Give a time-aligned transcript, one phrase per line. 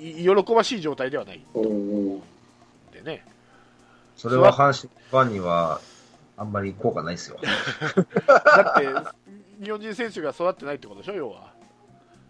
[0.00, 1.44] 喜ばしい状態ではない。
[2.92, 3.24] でね、
[4.16, 5.80] それは阪神ファンには
[6.36, 7.38] あんまり効果ないですよ。
[8.26, 11.52] だって日本人選手が育ってないってことでしょ、要は。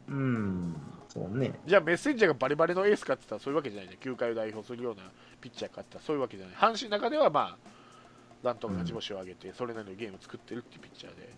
[0.09, 0.75] うん、
[1.09, 1.59] そうね。
[1.64, 5.02] じゃあメッセンジャーがバリバリのエースかって言ったらそういうわけじゃないじゃん、球界を代表するような
[5.41, 11.29] ピッチャーかって言ったらそういうわけじゃない、阪神の中ではまあ、なんとか勝ち星を上げて、それなりのゲームを作ってるっていうピッチャーで、うん、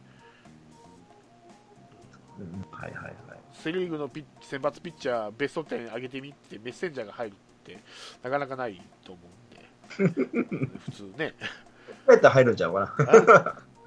[2.70, 3.14] はいはいはい。
[3.52, 7.78] セ・リーグのピッ選抜ピッチャー、ベスト10上げてみって、メッセンジャーが入るって、
[8.22, 11.34] なかなかないと思うんで、 普通ね、
[12.06, 12.80] 今やったら入るんちゃうか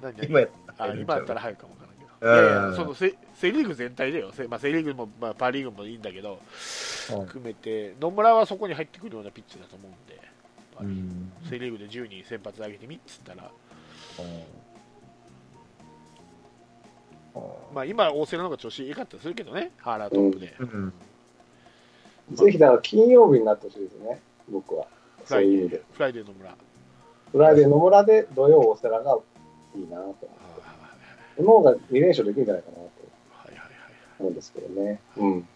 [0.02, 0.12] な。
[0.22, 2.34] 今やったあら入るんちゃう今やったら入るかもわからんけど、うん。
[2.34, 6.40] いやいやそのセセ・リーグ全体でよ、セ,、まあ、セリーグも、まあ、パ・リーグもいいんだけど、
[7.12, 7.26] うん。
[7.26, 10.20] 含めて、野村はそこに入ってくるようなピッチャーだと思うんで、
[10.80, 11.32] うん。
[11.48, 13.50] セ・リーグで10人先発上げてみっつったら、
[17.74, 20.54] まあ、今、大瀬良の方が調子いいかったりするけどね、ハーラートップで。
[20.60, 20.92] うん
[22.32, 24.86] ぜひだから金曜日になってほしいですね、僕は。
[25.24, 26.56] Friday、Friday 野村。
[27.30, 29.18] Friday 野村で土曜大瀬良が
[29.76, 30.16] いいなと。
[31.36, 32.88] その方が2連勝できるんじゃないかなとは
[33.46, 33.72] いはいはいはい。
[34.18, 35.00] 思うんですけどね。
[35.16, 35.48] うん。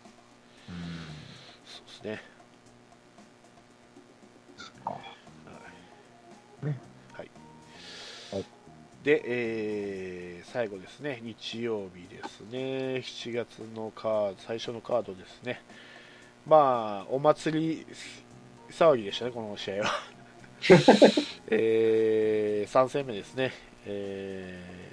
[1.65, 2.23] そうですね。
[9.05, 15.63] で、えー最後ですね、日曜日ですね、7月のカード、最初のカードですね。
[16.45, 17.87] まあ、お祭り
[18.69, 19.91] 騒ぎでしたね、この試合は。
[21.51, 23.53] えー、3戦目ですね。
[23.87, 24.93] え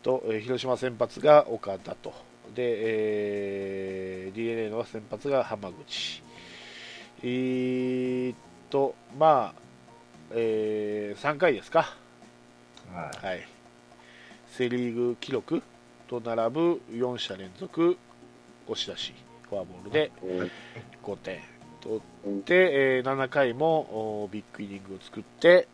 [0.00, 2.14] ーと、えー広島先発が岡田と。
[2.54, 2.62] で、
[4.26, 6.22] えー、DNA の先発が浜口。
[7.22, 8.36] えーっ
[8.70, 9.60] と、まあ、
[10.30, 12.07] えー、3回ですか。
[12.92, 13.46] ははい。
[14.48, 15.62] セ・リーグ記録
[16.08, 17.96] と並ぶ4者連続
[18.66, 19.14] 押し出し、
[19.48, 20.50] フォアボールでうん
[21.02, 21.40] 5点
[21.80, 25.68] 取うんって、えー7回もおビッグイニングを作って、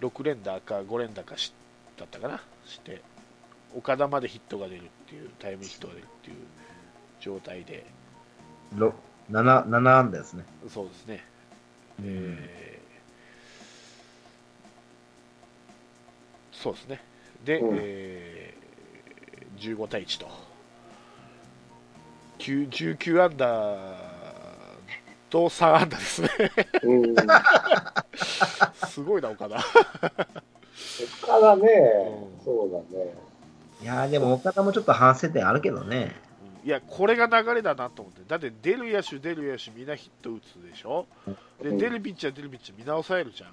[0.00, 1.52] 6連打か5連打かし
[1.96, 3.02] だったかな、して、
[3.76, 6.36] 岡田までヒットが出るっていう、タイムヒットが出るっていう
[7.20, 7.86] 状態で、
[8.76, 8.78] い。
[8.78, 8.94] ろ
[9.30, 10.44] 7、7安打ですね。
[10.68, 11.24] そうですね。
[12.00, 12.69] うんえー
[16.62, 17.00] そうですね。
[17.44, 18.60] で、うんえー
[19.60, 20.26] 15対1と。
[22.38, 23.94] 9 19アンダー
[25.28, 26.28] と3アンダーですね。
[26.82, 27.16] うん。
[28.88, 29.56] すごいな、岡田。
[29.56, 33.14] 岡田ねう、んそうだね。
[33.82, 36.16] いやーでも岡田もちょっと反省点あるけどね。
[36.64, 38.20] いや、これが流れだなと思って。
[38.26, 41.06] だって、出る野手、出る野手、みんなヒット打つでしょ？
[41.62, 43.50] で、うん出るピッチャー、出るピッチャー、みんな抑えるじゃん。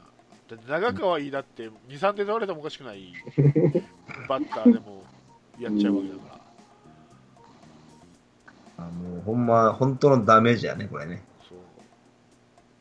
[0.50, 3.14] だって、長川いいだって、2、3点取られてもおかしくない
[4.28, 5.04] バッターでも
[5.60, 6.22] やっちゃうわけだか
[8.78, 8.86] ら。
[8.86, 11.24] あもうほんま、本当のダメージやね、これね。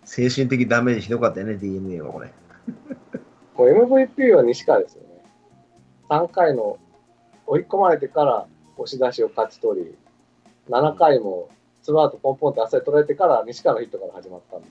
[0.04, 2.32] 精神的ダメージひどかったよね、DNA はこれ。
[3.56, 5.09] もう MVP は西川ですよね。
[6.09, 6.78] 3回の
[7.47, 8.47] 追い込まれてから
[8.77, 9.98] 押し出しを勝ち取り、
[10.69, 11.48] 7回も
[11.83, 14.69] ツーアウトポンポンってあっさり取られてから西川のヒットから始まったんで、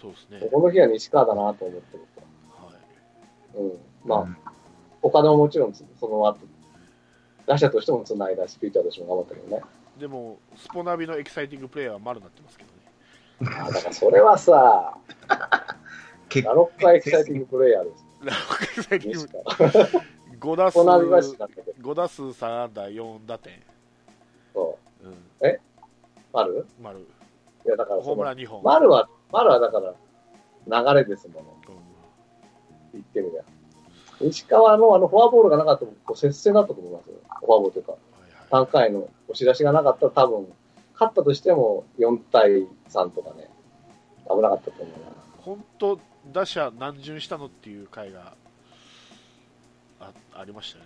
[0.00, 0.48] そうですね。
[0.50, 2.04] この日は西川だなと思ってる
[2.50, 2.72] は
[3.54, 3.58] い。
[3.58, 3.78] うん。
[4.04, 4.50] まあ、
[5.02, 6.38] 岡田ももちろんその後、
[7.46, 9.62] 打者としてもつないだし、ピッチャーとしても頑張ったけどね。
[9.98, 13.58] でも、スポナビのエキサイティングプレーヤーは丸になってますけどね。
[13.60, 14.96] あだからそれはさ、
[16.28, 18.04] 結ナロッカエキサイティングプレイヤーです。
[18.62, 19.74] エキサイティン西グ川。
[20.38, 21.90] 5打数コナビはしなかったけど。
[21.90, 23.52] 5打数3安打4打点。
[24.54, 25.10] そうん。
[25.12, 25.60] う。
[26.32, 26.66] 丸？
[26.80, 26.98] 丸。
[27.00, 28.62] いや、だからホームラン2本。
[28.62, 29.94] 丸は、丸はだから、
[30.94, 31.40] 流れですもの。
[31.68, 31.78] うん
[32.94, 33.42] 言ってみりゃ。
[34.20, 37.16] 石川のあのフォアボールがなかったら、こう接戦だったと思いますよ。
[37.40, 40.48] フォアボールというか、はいはい3回の押し出しがなかったら多分、
[40.94, 43.50] 勝ったとしても4対3とかね、
[44.28, 45.12] 危なかったと思うな。
[45.38, 46.00] 本当、
[46.32, 48.34] 打者何巡したのっていう回が
[50.00, 50.84] あありましたね。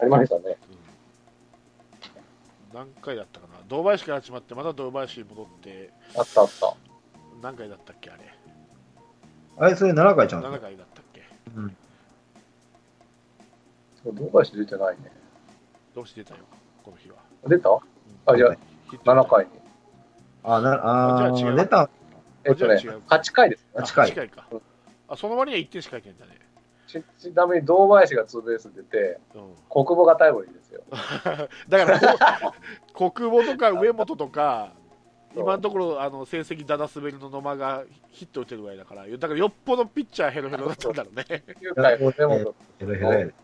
[0.00, 0.56] ありましたね。
[0.70, 0.82] うん
[2.72, 3.60] 何回だったかな。
[3.68, 6.74] 堂林から始まって、また堂林に戻って、あったあった。
[7.42, 8.22] 何回だったっけ、あれ。
[9.58, 11.22] あれ、それ7回ちゃうん7ですか回だったっけ。
[11.56, 11.76] うん。
[14.14, 15.10] どうかして出てないね。
[15.94, 16.44] どうして出たよ、
[16.84, 17.16] この日は。
[17.48, 17.68] 出た？
[17.70, 17.78] うん
[18.26, 18.56] あ、じゃあ、
[19.04, 19.50] 7回に。
[20.44, 21.90] あ、な、ああじゃあ違うー出た。
[22.44, 23.82] えっとねじゃあ違う、8回ですね。
[23.82, 24.46] 8回8回か。
[25.08, 26.38] あ、その割には1点しか入ってんだね。
[26.86, 29.54] ちちなみに堂林がツーベース出て、うん。
[29.68, 30.82] 国母がタイムリーですよ。
[31.68, 32.52] だから
[32.94, 34.81] 国母とか上本とか、そう
[35.34, 41.24] 今のところあの成績だだ滑りの野間がヒット打てるぐらいだから、だからよっぽどピッチャーヘロヘロだったんだろうね。
[41.26, 43.34] 9回、上本ヘロヘロやで。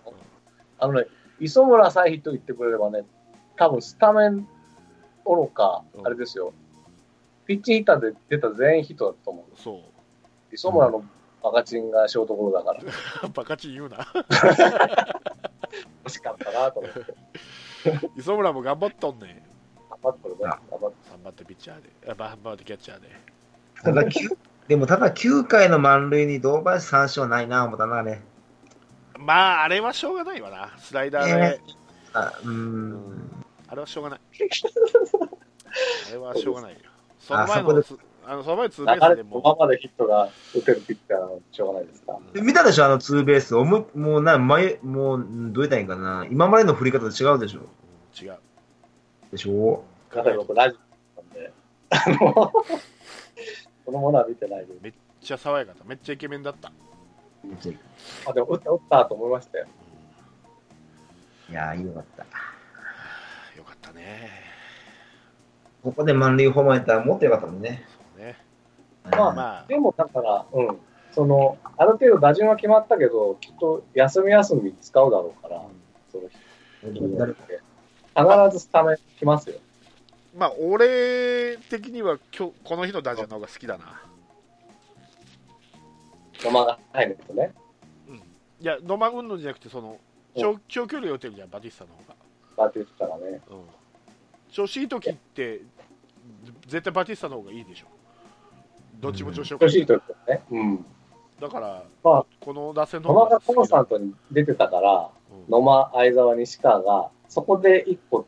[0.79, 1.07] あのね、
[1.41, 3.05] 磯村さえヒット言ってくれればね、
[3.57, 4.47] 多分スタメン
[5.25, 6.53] おろかう、んあれですよ、
[7.47, 9.61] ピッチヒッターで出た全員ヒットだったと思う。
[9.61, 11.05] そう磯村の
[11.43, 12.83] バカチンがショートゴロだから、
[13.35, 13.99] バカチン言うな
[16.05, 18.09] 惜しかったなと思って。
[18.17, 19.48] 磯村も頑張っとんね
[20.03, 20.41] 張ってるね。
[20.43, 20.51] 頑
[20.81, 20.97] 張って。
[21.11, 21.91] 頑張ってピッチャーで。
[22.11, 23.09] あ頑張ってキャッチャーで。
[23.83, 24.29] ただ、きゅ
[24.69, 28.23] でもただ9回の満塁に堂林三振はないな、思ったな、ね。
[29.19, 30.73] まああれはしょうがないわな。
[30.79, 31.61] スライダーで、え
[32.13, 32.93] あうん。
[32.93, 33.45] ん。
[33.67, 34.21] あれはしょうがない。
[36.09, 36.79] あれはしょうがないよ。
[37.19, 39.37] その前あそこでのつあのその前のツーベー流スでも。
[39.37, 42.19] れのままでヒットが打てるピッチャーはしょうがないですか。
[42.35, 43.57] で見たでしょ、あのツーベース。
[43.57, 46.27] おむもうな、前、もう、どう言ったらいいんかな。
[46.31, 47.61] 今までの振り方と違うでしょ。
[48.21, 48.39] 違う。
[49.33, 49.83] でしょ
[50.15, 50.77] だから僕ラジ
[51.17, 51.53] オなんで、
[51.91, 52.33] あの、
[53.85, 54.79] このものは見てないです。
[54.81, 56.73] めっちゃ爽やかだっためっちゃイケメンだった
[58.27, 59.67] あ、でも打った打ったと思いましたよ。
[61.51, 62.25] いやー、よかった。
[63.57, 64.31] よかったね
[65.83, 67.85] ここで満塁ホームランやったらもっとよかったもんね。
[68.17, 68.37] そうね
[69.05, 70.79] まあまあでもだから、うん。
[71.13, 75.63] その、ある程度打順は決まったけど、きっと休み休み使うだろうから、
[76.13, 79.57] その日誰必ずスタメン来ますよ。
[80.37, 84.03] まあ俺的には今日この日の打順の方が好きだな。
[86.43, 87.53] 野間が入るとね。
[88.61, 89.99] いや野間云々じゃなくてその
[90.37, 92.17] 長長距離を打てるじゃんバティスタの方が。
[92.57, 93.41] バーティスタがね。
[93.51, 93.63] うん。
[94.51, 95.61] 調子いい時って
[96.67, 97.87] 絶対バティスタの方がいいでしょ。
[99.01, 100.43] どっちも調子よく調子いいときはね。
[100.51, 100.85] うん。
[101.41, 103.55] だから、まあこの打線の野間が方が好きだ。
[103.55, 105.11] コンスタントに出てたから、
[105.47, 105.53] うん。
[105.53, 108.27] 野間、相沢、西川が、そこで一個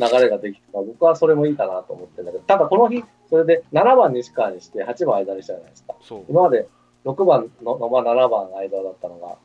[0.00, 5.94] 流れができたら、僕はそれもいいかなと思ってるんだけど、ただこの日、それで7番西川にして8番間にしたじゃないですか。
[6.28, 6.68] 今まで
[7.04, 9.36] 6番の野間、7番間だったのが、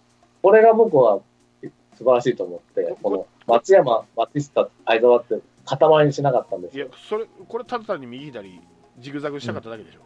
[0.41, 1.19] これが僕は
[1.97, 6.85] 素晴らしいと思って、この松山、バティスタ、相沢って塊にしなかったんですよ。
[6.87, 8.61] いやそれこれただ単に右左
[8.99, 9.99] ジグザグしたかっただけでしょ、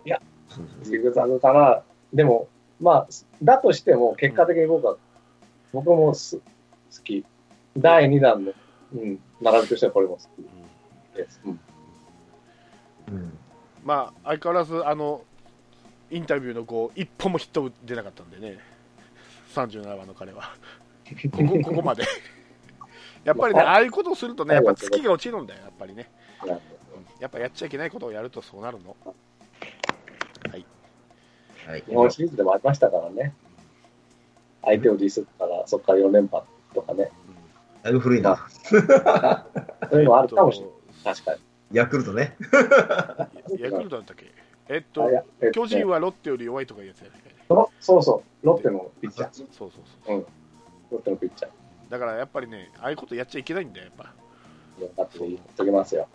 [0.49, 1.83] そうそうジグザグかな。
[2.13, 2.47] でも、
[2.79, 3.07] まあ、
[3.43, 4.97] だとしても、結果的に僕は、
[5.73, 6.43] 僕もす好
[7.03, 7.23] き。
[7.77, 8.53] 第2弾の、
[8.93, 10.45] うん、並びとしてはこれも好うん
[11.13, 11.41] きです。
[11.45, 11.59] うん。
[13.09, 13.37] うん。
[13.83, 15.21] まあ相変わらずあの
[16.11, 18.57] インタビューのこう一歩もヒット出なかったんでね
[19.53, 20.51] 37番の彼は
[21.31, 22.03] ここ ここまで
[23.23, 26.09] やっぱりねああいうことをするとねやっぱ月が落ちるんだよやっぱりね、
[27.19, 28.95] やっぱやっちゃいけないことをやるとそうなるの
[31.69, 31.83] はい。
[31.87, 33.31] 日本シリーズでもありましたからね。
[34.63, 36.43] 相手をディスったら、そこから4連覇
[36.73, 37.11] とかね。
[37.83, 38.47] だいぶ古いな。
[38.63, 38.79] そう
[40.01, 41.15] いうのあるかもしれない。
[41.15, 41.39] 確かに。
[41.71, 42.35] ヤクルトね。
[43.57, 44.31] ヤクルトだったっけ
[44.67, 45.09] えっと
[45.51, 47.07] 巨人はロッテより弱いとかいうやつや
[47.79, 49.29] そうそう、ロッテのピッチャー。
[49.33, 49.71] そうそう
[50.05, 50.25] そう
[50.91, 51.51] ロッテのピッチャー。
[51.89, 54.13] だからやっぱりねああいうことやっちゃいけないんだよやっぱ
[55.03, 56.07] った言っときますよ。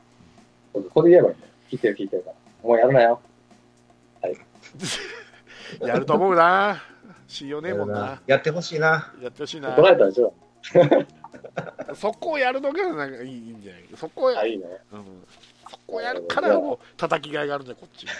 [0.72, 1.52] ここで言えばいいんだよ。
[1.70, 2.36] 聞いてる聞いてるから。
[2.68, 3.20] もうやるなよ。
[5.80, 6.82] やると思うな
[7.26, 9.12] 信用ねえもんなやってほしいな。
[9.20, 10.32] やってほしいな怒られたでしょ
[11.94, 13.84] そこをやるのがなんかいいいいんじゃない？
[13.96, 14.64] そこをや,、あ、いいね。
[14.92, 15.26] うん、
[15.70, 18.04] そこをやるからもう叩きがいがあるんだよこっち。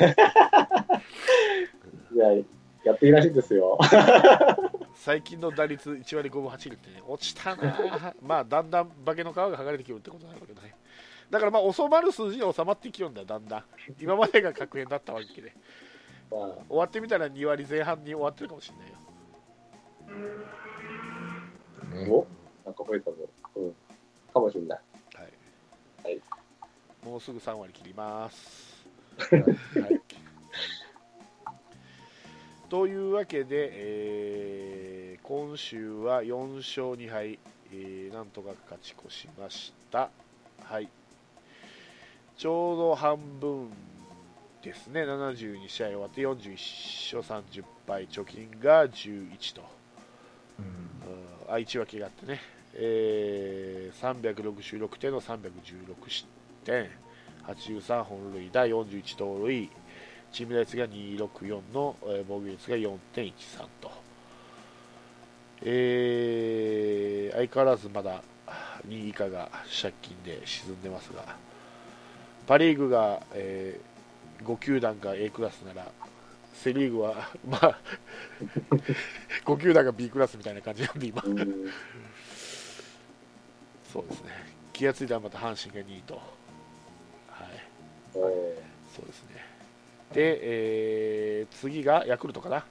[2.14, 2.32] いや、
[2.84, 3.78] やっていいらしいですよ。
[4.94, 10.75] 最近の打率1割5分8厘ってね落ちたなまあだんだん化けの皮が剥がれてきるってことなんだけどね。
[11.31, 13.64] だからまあ収まる数字に収まってきようんだよだんだん。
[14.00, 15.52] 今までが確変だったわけで。
[16.31, 18.94] まあ、終わってみたら2割前半に終わってるかもしれないよ。
[22.06, 22.27] ねお？
[22.64, 23.16] なんか増えたぞ。
[23.56, 23.74] うん。
[24.32, 24.80] かもしれない。
[25.14, 25.32] はい、
[26.04, 26.20] はい
[27.04, 28.86] もうすぐ3割 切ります。
[29.30, 30.00] はい、
[32.68, 37.38] というわけで、えー今週は4勝2敗、
[37.72, 40.10] えーなんとか勝ち越しました。
[40.62, 40.88] はい、
[42.36, 43.70] ちょうど半分
[44.62, 49.62] ですね、72試合終わって41勝30敗、貯金が11と。
[50.58, 52.41] うんあ1分けがあってね、
[52.74, 55.41] えー366点の316
[56.08, 56.27] 失
[56.65, 56.89] 点、
[57.46, 59.70] 83本塁打、41盗塁、
[60.32, 63.32] チーム打率が264の、えー防御率が4.13
[63.81, 63.93] と、
[65.63, 68.22] えー相変わらずまだ
[68.89, 69.51] 2位以下が
[69.82, 71.36] 借金で沈んでますが、
[72.46, 73.81] パ・リーグが、え
[74.44, 75.91] 5球団が A クラスなら、
[76.55, 77.79] セ・リーグは、 まあ、
[79.44, 81.23] 5球団が B クラスみたいな感じなんで、今。
[81.25, 81.37] うん。
[83.93, 84.31] そうですね。
[84.73, 86.15] 気がついたらまた阪神が2位と。
[86.15, 86.23] はい。
[88.17, 88.63] え
[88.94, 89.44] そうですね。
[90.13, 92.65] で、えー次がヤクルトかな。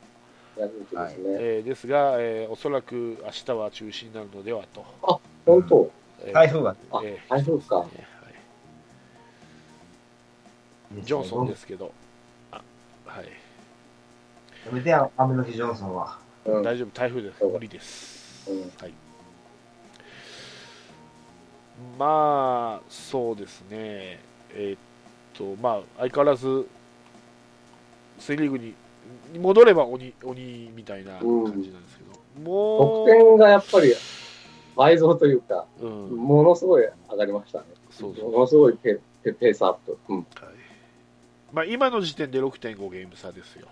[0.57, 1.23] ー、ヤクルトですね。
[1.39, 4.85] えーですが、えーおそらく明日は中止になるのではと。
[5.45, 5.91] 本当？
[6.25, 6.75] えー台風が。
[6.91, 8.07] あえー台風かそうですね
[10.93, 11.91] はいジョンソンですけど、
[12.51, 13.27] はい、
[14.65, 16.17] やめてや、雨の日ジョンソンは。
[16.45, 16.63] うん。
[16.63, 17.43] 大丈夫、台風です。
[17.43, 18.49] 無理です。
[18.49, 18.93] うんはい。
[21.97, 24.19] まあ、そうですね。
[24.53, 24.77] えーっ
[25.33, 26.67] と、まあ、相変わらず、
[28.19, 28.73] セ・リーグに
[29.37, 33.93] 戻れば鬼鬼みたいな感じなんですけど、も得点がやっぱり
[34.75, 37.65] 倍増というか、う、うん、ものすごい上がりましたね。
[37.91, 39.97] そうそうものすごいペペペースアップ。
[40.09, 40.17] うん。
[40.17, 40.25] はい
[41.51, 43.67] まあ、今の時点で6.5ゲーム差ですよ。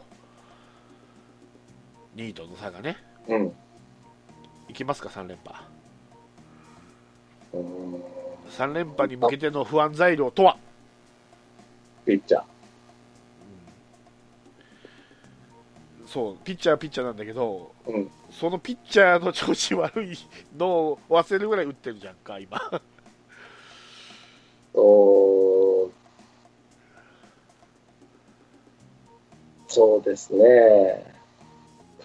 [2.16, 2.98] 2位との差がね。
[3.28, 3.54] うん。
[4.68, 5.64] いきますか、3連覇。
[7.54, 8.02] うん
[8.52, 10.58] 3連覇に向けての不安材料とは、
[12.06, 12.42] ピッチャー。
[12.42, 12.44] う
[16.04, 18.12] んそう、ピッチャーはピッチャーなんだけど、うん。
[18.30, 20.18] そのピッチャーの調子悪い
[20.58, 22.60] のを忘れるぐらい打ってるじゃんか、今。
[24.74, 25.92] と、
[29.68, 31.11] そうですね。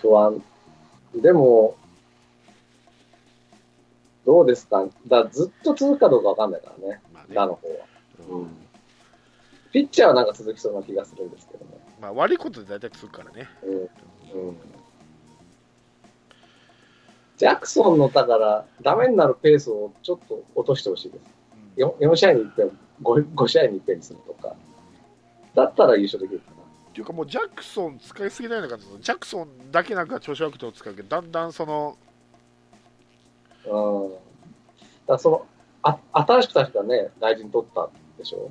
[0.01, 0.43] 不安。
[1.15, 1.77] でも、
[4.25, 4.87] どうですか？
[5.07, 7.01] だずっと続くかどうかわかんないからね。
[7.13, 7.75] まあね打の方は。
[8.31, 8.57] うんうん
[9.73, 11.73] ピッチャーはなんか続きそうな気がするんですけどね。
[12.01, 13.47] まあ、悪いことで大体続くからね。
[13.63, 13.79] うん。
[13.81, 13.83] う
[14.53, 14.57] ん。
[17.37, 21.23] ジャクソンの、だから、ダメになるペースをちょっと落としてほしいです。
[21.79, 24.55] うん 4, 4試合に1遍5、5試合に1遍にするとか。
[25.55, 26.41] だったら優勝できる。
[26.97, 31.99] っていうかもうジャクソン使いすぎないのかとジャクソンだけなんか調子悪くて使うけどだんだんその
[33.67, 34.13] うん。
[35.07, 35.47] だその、
[35.83, 38.51] あ、新しく確かね、大臣取ったでしょ？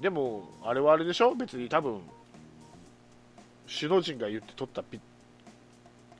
[0.00, 1.34] でもあれはあれでしょ？
[1.34, 2.02] 別に多分
[3.66, 4.84] 首脳陣が言って取った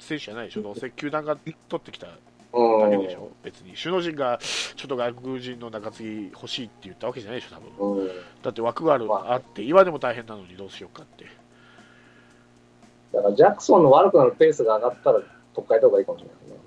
[0.00, 0.62] 選手じゃないでしょ？
[0.62, 2.09] どうせ球団が取ってきた
[2.52, 3.00] だうん。
[3.00, 8.09] けでしょ別に首脳陣がちょっと外国人の中継ぎ欲しいって言ったわけじゃないでしょ多分うん。
[8.43, 11.26] だって枠がある、まああって今でも大変なのにどうしようかって
[13.12, 15.21] だからジャクソンの悪くなるペースが上がったら、
[15.55, 16.59] 取っ替えた方がいいかもしれないね。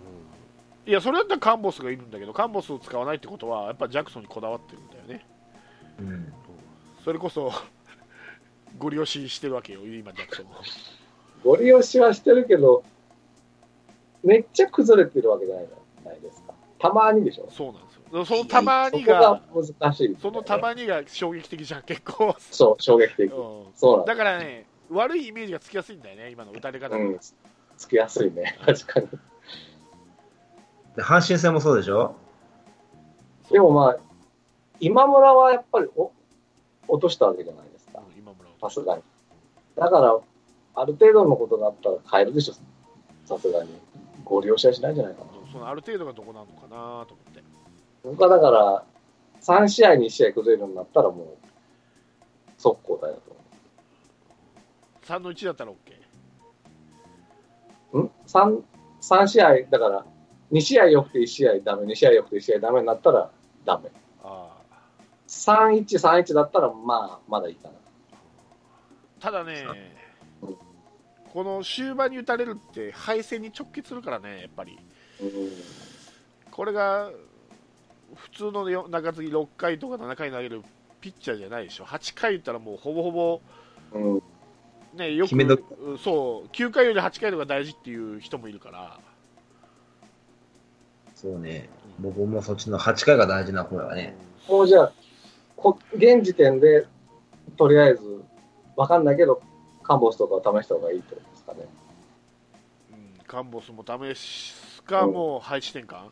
[0.87, 5.25] いやそれだったらカンボスがいるんだけどカンボスを使わないってことはやっぱジャクソンにこだわってるんだよね
[5.99, 6.33] うん。
[7.05, 7.51] それこそ
[8.79, 10.49] ご利用ししてるわけよ今ジャクソンを
[11.43, 12.83] ご利用しはしてるけど、
[14.23, 16.53] めっちゃ崩れてるわけじゃないじゃないですか。
[16.79, 17.47] たまにでしょ。
[17.49, 23.31] そうなんですよそのたまにがそこが難しいね、そのたまにが衝撃的じゃん結構、そう、衝撃的。
[23.31, 24.13] うんそうなんだ。
[24.13, 27.19] だからね悪いイメージがつきやすいんだよね今の打たれ方が、うん。
[27.77, 28.59] つきやすいね。
[28.65, 29.07] 確かに。
[30.95, 32.15] で、阪神戦もそうでしょ？
[33.49, 33.97] でもまあ、
[34.79, 36.11] 今村はやっぱりお
[36.87, 37.99] 落としたわけじゃないですか。
[37.99, 39.03] うん今村をさすがに。
[39.77, 40.19] だから、
[40.75, 42.53] ある程度のことがあったら変えるでしょ。
[43.25, 43.69] さすがに。
[44.23, 45.27] ご利用しはしないんじゃないかな。
[45.51, 47.43] そのある程度がどこなのかなと思って
[48.03, 48.83] 僕はだから、
[49.41, 51.37] 3試合に1試合崩れるようになったらもう、
[52.57, 53.35] 速攻だよと
[55.13, 55.75] 3の1だったら OK
[57.93, 58.05] 思う。
[58.05, 58.63] ん ?3、
[59.01, 60.05] 三試合、だから、
[60.51, 63.31] 2試合良くて1試合ダメ、2試合良くて1試合ダメになったら
[63.65, 63.89] ダメ。
[64.23, 64.61] ああ
[65.27, 67.73] 3、1、3、1だったら、まあ、まだいいかな。
[69.19, 70.00] ただねうん
[71.33, 74.77] この終盤に打たれるって敗戦に直結するからねやっぱり
[75.21, 75.29] うん。
[76.51, 77.11] これが
[78.15, 80.61] 普通のよ中継ぎ6回とか7回投げる
[80.99, 83.41] ピッチャーじゃないでしょ8回打ったらもうほぼほぼ
[83.93, 84.21] うん。
[84.93, 85.29] ねよく
[86.03, 88.99] そう9回より8回の方が大事っていう人もいるから
[91.21, 91.69] そうね。
[91.99, 94.15] 僕もそっちの8回が大事な方だね。
[94.49, 94.91] もうじゃあ、
[95.55, 96.87] こ現時点で、
[97.57, 98.23] とりあえず、
[98.75, 99.39] わかんないけど、
[99.91, 101.59] カンボスとかを試した方がいいってことですかね。
[102.91, 106.05] うん、カンボスも試すか、うんもう配置転換？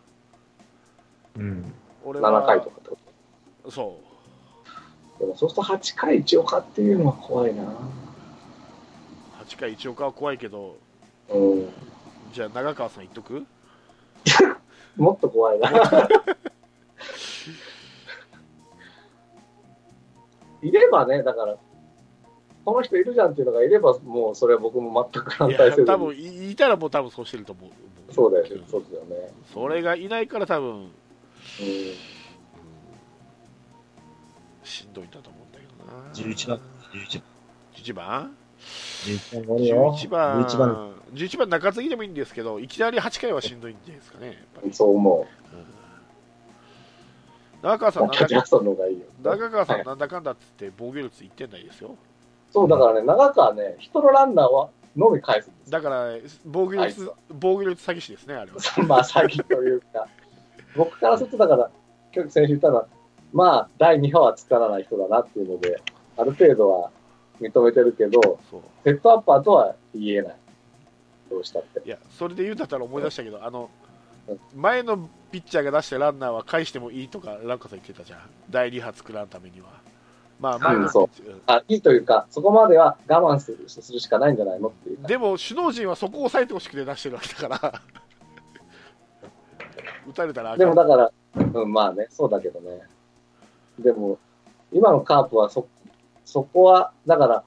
[1.37, 1.73] うん。
[2.03, 2.97] 俺は7回とかってこ
[3.71, 5.25] そと。
[5.25, 7.63] でもそうすると8回一岡っていうのは怖いな。
[7.63, 7.67] う
[9.47, 10.75] 8回一岡は怖いけど
[11.29, 11.69] うん。
[12.33, 13.45] じゃあ長川さん言っとく？
[14.97, 15.69] もっと怖いな。
[20.61, 21.55] いればね、だから、
[22.69, 27.69] この人いるじゃんっていうのがいれば、もうそれは僕も全く反いや対せずに多分いいたらもう多分そうしてると思う
[28.13, 29.31] そうだよね、そうですよね。
[29.53, 30.89] それがいないから多分、うんうん。
[34.63, 36.59] しんどいんだと思うんだけどな11番。
[36.93, 37.21] 11
[37.75, 38.35] 11番
[39.05, 39.45] 11番？
[39.45, 39.95] 終わるよ。
[39.97, 40.93] 11番11番。
[41.13, 45.59] 11番中継ぎでもいいんですけどいきなり8回はしんどいんじゃないですかねやっぱり、そう思うん
[47.61, 48.05] 長川さう。
[48.05, 49.05] んなんだなんかジャクソンの方がいいよ。
[49.21, 51.95] 長川さはいんなんだかんだっつって防御率1点台ですよ
[52.51, 55.79] そう、だからね、長川ね、人のランナーはのみ返すんですよ。
[55.79, 56.13] だから
[56.45, 58.57] 防御率防御率詐欺師ですねあれは。
[58.87, 60.07] まあ、詐欺というか、
[60.75, 61.69] 僕からすると、だから、
[62.13, 62.87] 今日先週言ったのは、
[63.31, 65.81] まあ、第2波は作らない人だなっていうので、
[66.17, 66.91] ある程度は
[67.39, 68.39] 認めてるけど、
[68.83, 70.35] セットアッパーとは言えない。
[71.29, 71.81] どうしたって。
[71.85, 73.69] いやそれで言うんだったら思い出したけどあの
[74.27, 78.19] うん前のピッチャーが出したランナーは返してもいいとかランカさん言ってたじゃん。
[78.49, 79.67] 第2波作らんためには
[80.39, 85.07] まあ前のピッチャーうんあ、いいというか、そこまでは我慢するするしかないんじゃないのっていうか。
[85.07, 87.81] でも首脳陣はそこを抑えてほしくて出してるわけだから
[90.09, 91.11] 打たれたらでもだから、
[91.61, 92.81] うん、まあね、そうだけどね。
[93.79, 94.17] でも、
[94.71, 95.67] 今のカープはそ、
[96.25, 97.43] そこは、だか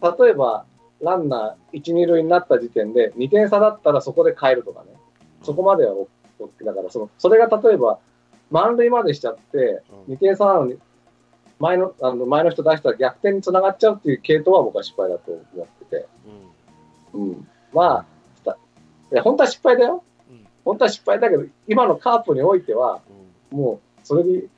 [0.00, 0.64] ら、例えば、
[1.00, 4.90] ランナー1、2塁になった時点で、2点差だったらそこで変えるとかね。
[5.42, 5.94] そこまでは
[6.38, 7.98] OK だから、その、それが例えば、
[8.50, 10.78] 満塁までしちゃって、うん2点差なのに、
[11.58, 16.06] 前の、あの、前の人出したら逆転につながっちゃうっていう系統は僕は失敗だと思ってて。
[17.14, 17.48] うんうん。
[17.72, 18.06] ま
[18.46, 18.56] あ、
[19.12, 20.02] いや、本当は失敗だよ。
[20.30, 23.02] うん本当は失敗だけど、今のカープにおいては、
[23.52, 24.48] うんもう、それに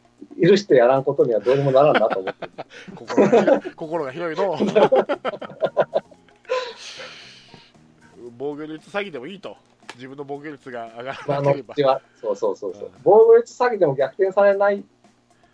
[0.40, 2.52] 許してやらんことにはどうにもならんなと思ってる。
[2.96, 4.56] 心が広い心が広いの
[8.38, 9.56] 防御率詐欺でもいいと
[9.94, 12.90] 自分の防御率が上がらなければうちは、そうそうそうそううん。
[13.02, 14.84] 防御率詐欺でも逆転されない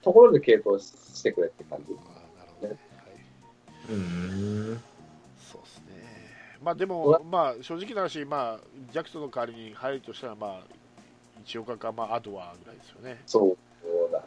[0.03, 1.95] ところで継投してくれって感じ。
[1.95, 4.83] あなるほどね、はい、うーん。
[5.39, 5.85] そうですね
[6.63, 8.61] まあでもまあ正直な話まあ
[8.93, 10.61] ジャクソンの代わりに入るとしたらまあ
[11.45, 13.57] 一岡かまあアドワーぐらいですよねそう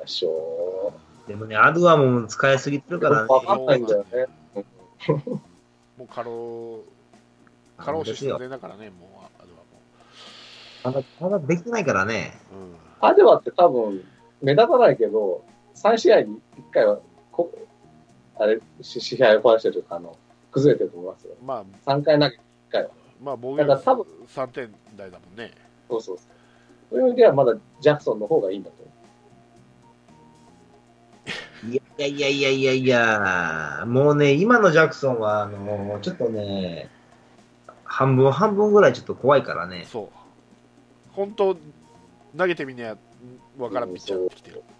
[0.01, 0.93] でしょ
[1.27, 3.27] でもね、アドはもう使いすぎてるからね。
[3.27, 4.27] わかんないんだよね。
[5.97, 6.83] もう過労
[7.77, 12.37] 過労死寸前だからねもうアドワーもただ、ただできないからね。
[12.51, 14.03] うんアデワって多分、
[14.41, 15.43] 目立たないけど、
[15.75, 16.99] 3試合に1回は
[17.31, 17.53] こ、
[18.37, 20.17] あれ、し試合を壊してるというか、あの、
[20.51, 21.33] 崩れてると思いますよ。
[21.43, 22.37] まあ3回投げて
[22.69, 22.89] 1回は。
[23.21, 25.51] まあ防御率だから多分3点台だもんね
[25.89, 26.27] そうそうそう。
[26.91, 28.91] そういう意味ではまだジャクソンの方がいいんだと思
[31.71, 36.89] いやいやいやいやいや、もうね、今のジャクソンは、あの、ちょっとね、
[37.83, 39.87] 半分半分ぐらいちょっと怖いからね。
[39.89, 40.09] そう
[41.13, 41.57] 本当
[42.37, 42.97] 投げてみにゃ
[43.57, 44.59] 分からんピッチャーってきてるう。
[44.59, 44.74] ね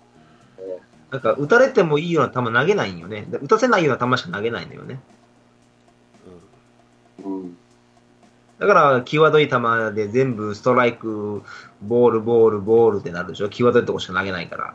[1.12, 3.28] なんか、打たれてもいいような球投げないんよね。
[3.42, 5.00] 打たせないような球しか投げないんだよね。
[7.24, 7.58] うん。
[8.60, 11.44] だから、際どい球で全部ストライク、
[11.82, 13.50] ボール、ボール、ボールってなるでしょ。
[13.50, 14.74] 際どいとこしか投げないから。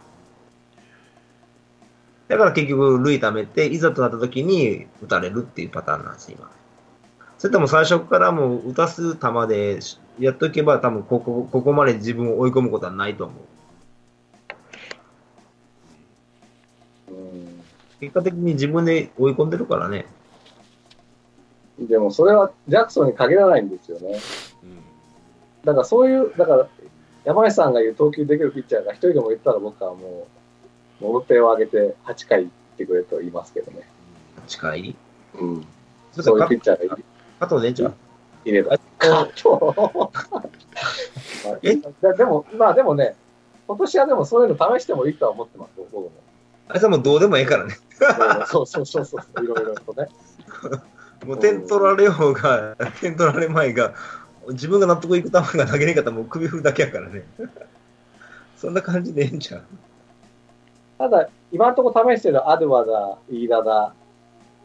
[2.29, 6.49] だから結局、塁溜めて、いざとなった時に打たれるっていうパターンなんです、今。
[7.39, 9.81] それとも最初からもう打たす球で
[10.19, 13.60] やっとけば、多分ここ、ここまで自分を追い込むことはないと思う。
[18.01, 20.07] 結果的に自分で追い込んでるからね。
[21.79, 24.19] でもそれはジャクソンに限らないんですよね。
[24.63, 24.81] うん
[25.65, 26.69] だからそういう、だから
[27.25, 30.27] 山内さんが言う投球できるピッチャーが一人でも言ったら僕はも
[31.01, 33.83] う、もろ手を挙げて8回行ってくれと言いますけどね。
[34.47, 34.97] 近い。
[35.39, 35.67] うん。
[36.13, 37.05] そそういうピッチャーがい
[37.39, 37.95] 加藤姉ちゃん。
[38.45, 38.79] いれば。
[38.99, 40.13] カット
[41.63, 41.83] えで
[42.19, 43.15] でも、まあでもね、
[43.67, 46.11] 今年はでもそういうの試してもいいとは思ってます、僕も。
[46.73, 47.75] あいつはもうどうでもええからね。
[48.47, 50.09] そうそうそうそう、いろいろとね。
[51.27, 53.93] もう点取られようが、点取られまいが、
[54.49, 57.25] 自分が納得いく球が投げれんかったらもう首振るだけやからね。
[58.57, 59.63] そんな感じでええんちゃう？
[60.99, 63.95] ただ、今のところ試してるアドワだ、飯田だ、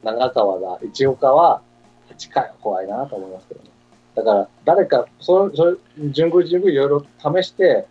[0.04, 1.62] 長川だ、一岡は、
[2.10, 3.70] 8回は怖いなと思いますけどね。
[4.16, 5.80] だから、誰か、そう、そう、
[6.12, 7.88] 順繰り順繰りいろいろ試して、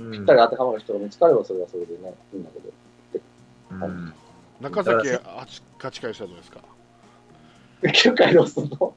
[0.00, 2.70] うんぴったり当てはまる人が見つかればそれはそれでね、いいんだけど。
[3.70, 4.12] うん。
[4.60, 6.60] 中崎8回したらどうですか。
[7.82, 8.94] 9回ロスの？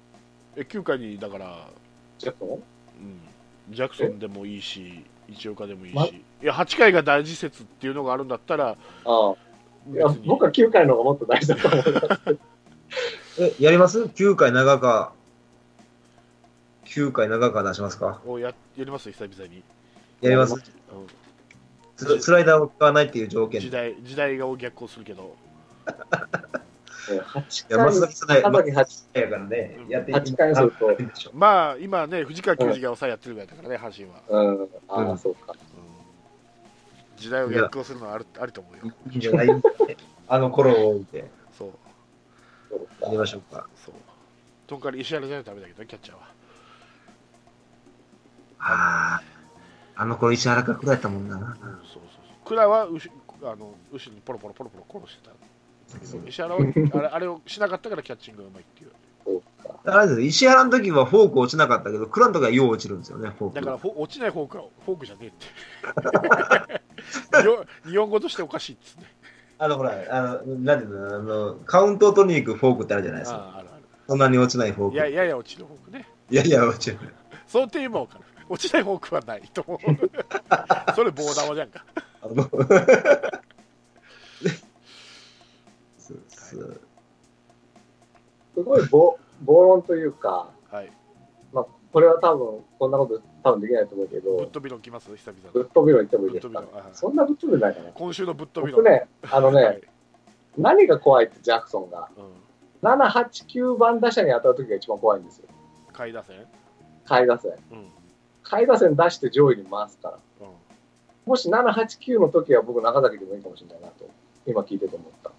[0.56, 1.70] え9回にだから、
[2.18, 9.36] ちょっとうん、ジャクソンでもいいし一岡でもいいし、まいや8回が大事説っていうのがあるんだったらああ。
[9.92, 12.38] いや僕は9回の方がもっと大事だと思います。
[13.60, 15.14] え、やります ?9 回長川。
[16.86, 18.20] 9回長川出しますか？
[18.26, 18.54] をやや
[18.84, 19.12] ります？
[19.12, 19.64] 久々に、
[20.22, 20.54] やります？
[20.54, 20.62] うん
[22.06, 23.62] ススライダーを使わないっていう条件。
[23.62, 23.78] 時で。
[23.78, 25.36] 代時代が逆行するけど。
[25.86, 30.98] 8いや、松回、崎世代、中崎8やからね、やって8回にすると、
[31.34, 35.18] まあ今ね藤川球児が抑えやってるぐらいだからね阪神は、うん、ああ、うん。
[35.18, 35.54] そうか。
[35.54, 35.58] うん
[37.18, 38.94] 時代を逆行するのはあるあると思うよ。
[39.12, 39.48] いいんじゃない？
[40.28, 41.70] あの頃を置いて、そう。
[43.06, 43.68] やりましょうか。
[43.76, 43.94] そう。
[44.66, 46.24] とんかり石原じゃないとダメだけどねキャッチャーは。
[48.58, 49.24] ああ、
[49.96, 51.36] あの頃石原かくらいやったもんな。
[51.36, 52.02] うんそうそうそう
[52.46, 53.00] 倉は後
[53.44, 55.32] あの後ろにポロポロポロポロ殺してた
[56.28, 58.92] 石原はあれ あれをしなかったからキャッチングがうまいっていう。
[59.84, 63.56] あれです石原の時はフォーク落ちなかったけど、クラントがよう落ちるんですよね、フォーク。
[63.56, 65.46] だからフォ落ちないフォークはフォークじゃねえって
[67.90, 69.06] 日本語としておかしいっつって
[69.58, 73.38] あの、ほら、あの、なんていうの、あの、カウントを取りに行くフォークってあるじゃないですか。
[73.38, 74.96] ああるあるそんなに落ちないフォーク。
[74.96, 76.98] いややや落ちるフォークねいやいや、落ちない。
[77.48, 79.80] その点今わかる落ちないフォークはないと思う。
[80.94, 81.86] それ棒玉じゃんか。
[82.22, 82.44] あの。
[85.98, 86.82] そうそう。
[88.54, 90.92] すごい暴暴論というか、はい。
[91.54, 95.16] まあ、これは多分、こんなこと多分できないと思うけぶっど、飛び論来ます？
[95.16, 95.52] 久々の。
[95.54, 96.64] ぶっ飛び論言ってもいいですか？
[96.92, 97.92] そんなぶっ飛びないかな。
[97.92, 98.84] 今週のぶっ飛び論。
[98.84, 99.82] 僕ね、あのね、はい。
[100.58, 102.10] 何が怖いって、ジャクソンが。
[102.18, 105.46] うん、7、8、9番打者に当たるときが一番怖いんですよ。
[105.94, 106.46] 下位打線？
[107.06, 107.54] 下位打線。
[107.72, 107.88] うん
[108.52, 110.20] 下位打線出して上位に回すから。
[110.42, 110.48] うん
[111.26, 114.10] もし7、8、9の時は僕、中崎でもいいかもしれないなと、
[114.48, 115.32] 今聞いてて思った。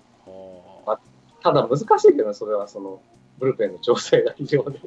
[0.91, 1.01] は
[1.43, 3.01] ただ難しいけどね、それはその、
[3.39, 4.79] ブルペンの調整が非常に。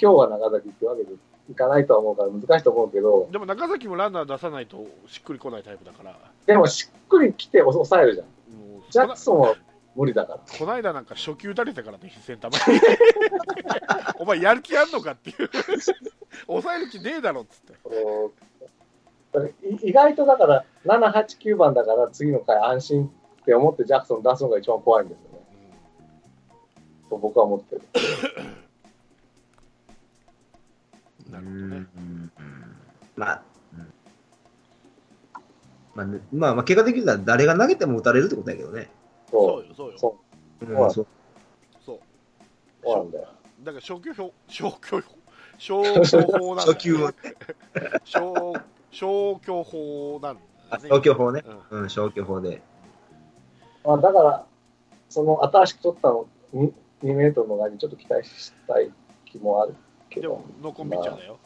[0.00, 1.12] 今日は中崎ってわけで
[1.50, 8.26] いかないとは思うから難しいと思うけどあ、でも中崎もランナー出さないとしっくりこないタイプだからでもしっくり来て抑えるじゃん。
[8.90, 9.54] ジャクソンは
[9.96, 10.40] 無理だから。
[10.58, 12.82] こないだなんか初球打たれたからね、センター前に。
[14.20, 15.50] お前やる気あんのかっていう。
[16.46, 17.74] 抑える気ねえだろっつって。
[19.82, 23.10] 意外とだから、7、8、9番だから次の回安心
[23.42, 25.38] って思ってジャクソン出すのが一番怖いんですよね。
[27.08, 27.82] と僕は思ってる。
[31.30, 31.86] なるほどね。
[31.96, 32.32] うん
[33.16, 33.42] まあ、
[33.74, 33.92] うん
[35.94, 38.90] まあね、まあ、まあ、結果的には誰が投げても打たれるってことだけどね。
[39.30, 39.98] そうよ、そうよ。
[39.98, 40.18] そ
[40.60, 41.06] うんはいそう
[41.84, 41.98] そう。
[42.82, 43.28] そうなんだよ。
[43.62, 45.02] だから消去法、消去法、
[45.62, 46.74] 消去法なんだよ、ね。
[46.74, 47.14] 初球をね。
[48.04, 50.34] 消消去法なん
[50.70, 50.88] だね。
[50.88, 51.44] 消去法ね。
[51.70, 52.60] うんうん、消去法で。
[53.84, 54.44] まあ、だから、
[55.08, 56.72] その新しく取ったの 2,
[57.04, 58.90] 2メートルの側にちょっと期待したい
[59.24, 59.76] 気もある
[60.10, 61.38] けどでも、、ノーコンピッチャーだよ。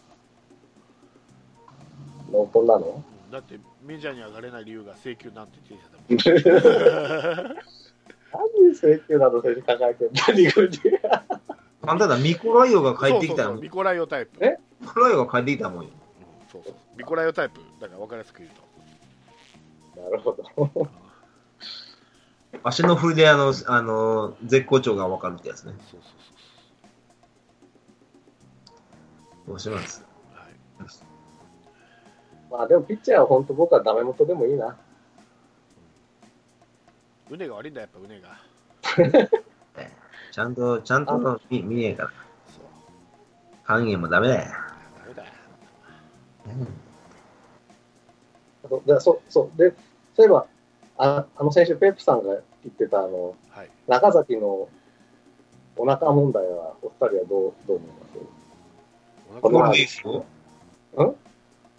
[2.33, 2.87] ノーコンなの？
[2.87, 5.81] うんだって、メジャーに上がれない理由が請求なんて言っ
[6.39, 7.57] てたもん。
[8.65, 10.63] 何請求などそれに抱えてる何が
[11.87, 13.51] あんただ、ミコライオが帰ってきたの。
[13.51, 14.45] そうそうそうミコライオタイプ。
[14.45, 14.59] え？
[14.81, 15.91] ミコライオが帰ってきたもんよ。
[15.91, 15.97] うん
[16.51, 17.61] そうそうミコライオタイプ。
[17.81, 20.01] だから分かりやすく言うと。
[20.03, 20.89] なるほど。
[22.63, 25.75] 足の振りで、あの、あの、絶好調がわかるってやつね。
[25.91, 26.11] そうそう
[29.47, 30.05] そう面白いです？
[30.35, 30.55] はい。
[32.51, 34.77] まあでもピッチャーは本当僕はダメ元でもいいな。
[37.31, 38.39] うねが悪いんだ、やっぱうねが。
[40.37, 42.11] ちゃんと、ちゃんと見見ねえから。
[42.55, 42.65] そう。
[43.65, 44.51] 肝炎もダメだよ。
[45.01, 45.31] ダメだよ。
[48.69, 49.75] そうでそうそうで
[50.15, 50.47] そういえば
[50.99, 53.71] ああの先週ペップさんが言ってたあのはい。
[53.89, 54.69] 中崎の
[55.79, 57.81] お腹問題はお二人はどうどう
[59.41, 59.73] 思います？
[59.73, 60.25] お腹あれでいいですよ。
[61.03, 61.17] ん？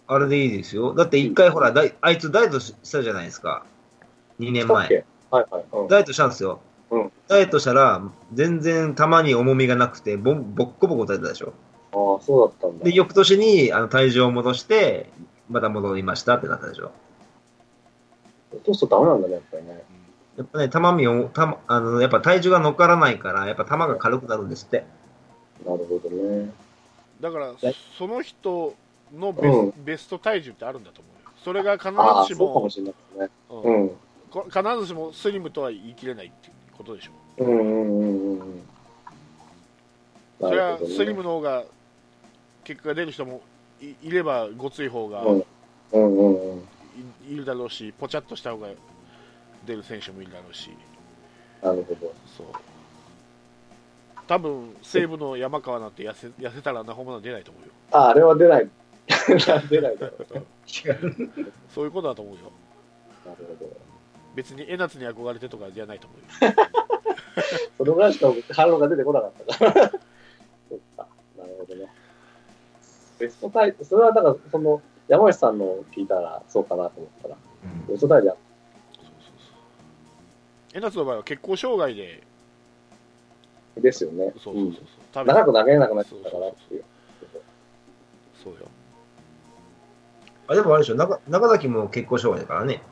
[0.08, 0.94] あれでいいですよ。
[0.94, 3.64] だって一回ほら、だいあいつダイエットしたじゃないですか。
[4.40, 5.04] 2年前。
[5.30, 5.64] はいはい。
[5.70, 6.60] うんダイエットしたんですよ。
[6.90, 11.52] うんダイエットしたら、全然玉に重みがなくて、ぼんぼっこぼこ垂れたでしょ。
[11.92, 12.84] ああ、そうだったんだ。
[12.84, 15.10] で、翌年にあの体重を戻して、
[15.50, 16.90] また戻りましたってなったでしょ。
[18.52, 19.84] 落とすとダメなんだね、やっぱりね。
[20.38, 24.86] やっぱね、玉みを、たあの、やっぱ体重が乗っからないから、やっぱ玉が軽くなるんですって。
[25.66, 26.50] なるほどね。
[27.20, 28.74] だからえ、その人
[29.12, 31.30] のベス,、うんベスト体重ってあるんだと思うよ。
[31.44, 33.28] それが必ああ、ずしも、そうかもしれないですね。
[33.50, 33.90] うんうん。
[34.30, 37.10] こ必ずしもスリムとは言い切れないっていうことでしょ。
[37.38, 38.62] うんうんうんうんうん。
[40.40, 41.64] それはスリムの方が
[42.64, 43.42] 結果が出る人も
[43.80, 45.22] いいれば、ごつい方が。
[47.28, 48.68] いいるだろうし、ぽちゃっとした方が
[49.66, 50.70] 出る選手もいるだろうし、
[51.62, 52.12] なるほど。
[52.36, 52.46] そう。
[54.26, 57.72] 多分西武の山川なんて痩せ痩せたらなホームラン出ないと思うよ。
[57.92, 58.68] あ、あれは出ない。
[59.70, 60.26] 出ないだろう。
[61.74, 62.40] そういうことだと思うよ。
[63.24, 63.87] なるほど。
[64.34, 66.52] 別に江夏に憧れてとかじゃないと思うよ。
[67.78, 69.88] そのぐらいしか反応が出てこなかったから。
[70.68, 71.06] そっか。
[71.36, 71.88] なるほどね。
[73.18, 77.36] ベストタイプ、それはだから、その、山内さんの聞いたらそうかなと思ったら、
[77.88, 78.36] ベストタイプや
[78.94, 79.56] そうそうそう
[80.74, 82.22] 江夏の場合は血行障害で、
[83.76, 84.32] ですよね。
[84.38, 84.84] そうそうそうそう。
[85.12, 86.84] 多うん分長く投げれなくなっちゃったからっていう。
[88.44, 88.60] そうよ。
[90.48, 92.82] あ、でもあれでしょ、中中崎も血行障害だからね。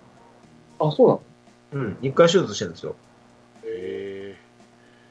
[0.78, 1.22] あ、そうなの？
[1.72, 2.96] うん、一回手術してるんですよ。
[3.64, 4.36] へ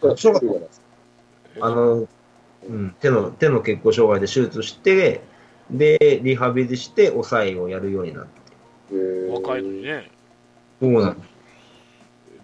[0.01, 0.85] じゃあ、そうかいいじゃないですか？
[1.57, 2.07] えあの、
[2.67, 5.21] うん、手の、手の血行障害で手術して、
[5.69, 8.29] で、リハビリして、抑えをやるようになって。
[9.31, 9.83] 若いのに。
[9.83, 10.11] ね、
[10.81, 11.15] そうなの。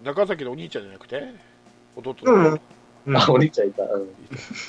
[0.04, 1.22] 中崎のお兄ちゃんじゃなくて、
[1.94, 2.60] 弟うんの
[3.06, 3.82] うん、あ、お兄ちゃんいた。
[3.84, 4.08] うん。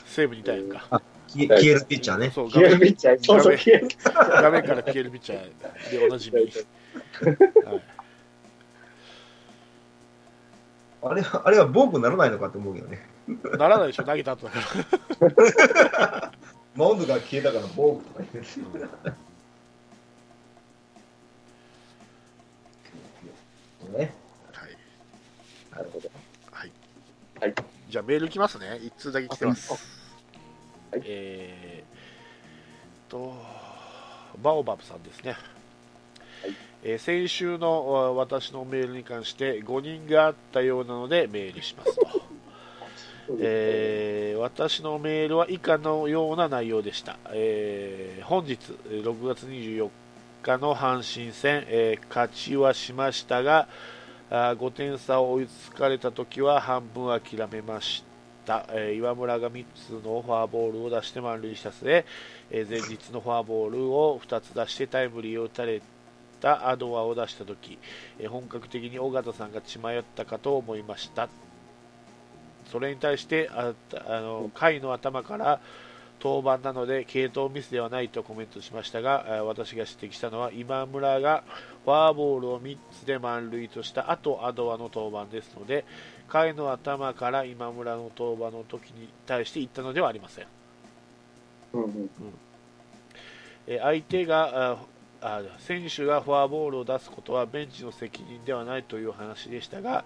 [0.05, 1.01] 西武にいたやんか。
[1.27, 2.31] き消えるピッチャーね。
[2.33, 3.23] そう、画消える面ピッチャー。
[3.23, 3.87] そうそう、消える。
[4.13, 6.41] 画面から消えるピッチャーでおなじみ。
[6.41, 7.81] はい、
[11.05, 12.99] あれは、あれはボークにならないのかって思うけどね。
[13.57, 14.59] ならないでしょ、投げた後だか
[15.99, 16.31] ら。
[16.75, 18.51] マウンドが消えたからボークとか言って。
[23.97, 24.13] ね。
[24.51, 24.77] はい。
[25.71, 26.09] なるほど。
[26.51, 26.71] はい。
[27.39, 27.53] はい。
[27.89, 28.79] じゃあメールいきますね。
[28.81, 29.71] 一通だけ来てます。
[29.71, 33.33] はいえー、と、
[34.41, 35.35] バオバブさんですね。
[36.83, 42.03] えー先週のあ私のメールに関して誤認があったようなのでメールしますと。
[43.39, 49.89] えー私のメールは以下のような内容でした、えー本日えー6月24
[50.41, 53.69] 日の阪神戦、えー勝ちはしましたが
[54.29, 58.03] あー5点差を追いつかれた時は半分諦めまし
[58.45, 62.05] た、えー岩村が3つのフォアボールを出して満塁した末、
[62.51, 65.81] えー前日のフォアボールを2つ出してタイムリーを打たれ
[66.43, 67.79] たアドアを出した時、
[68.19, 71.29] えー本格的に尾形さんが血迷ったかと思いました。
[72.71, 73.73] それに対してあ
[74.07, 75.59] あの回の頭から
[76.21, 81.43] 登板なので継投ミスではないとコメントしましたがあ私が指摘したのは今村が
[81.83, 85.85] フォアボールを3つで満塁とした後アドアの登板ですので
[86.29, 90.45] 回の頭から今村の登板の時に対して言ったのではありません。
[91.73, 92.09] うんうん。
[93.67, 94.77] えー相手が
[95.25, 100.03] あ選手がフォアボールを出すことはベンチの責任ではないという話でしたが、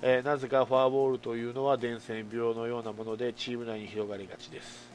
[0.00, 4.88] えーなぜかフォアボールというのは伝染病のようなものでチーム内に広がりがちです、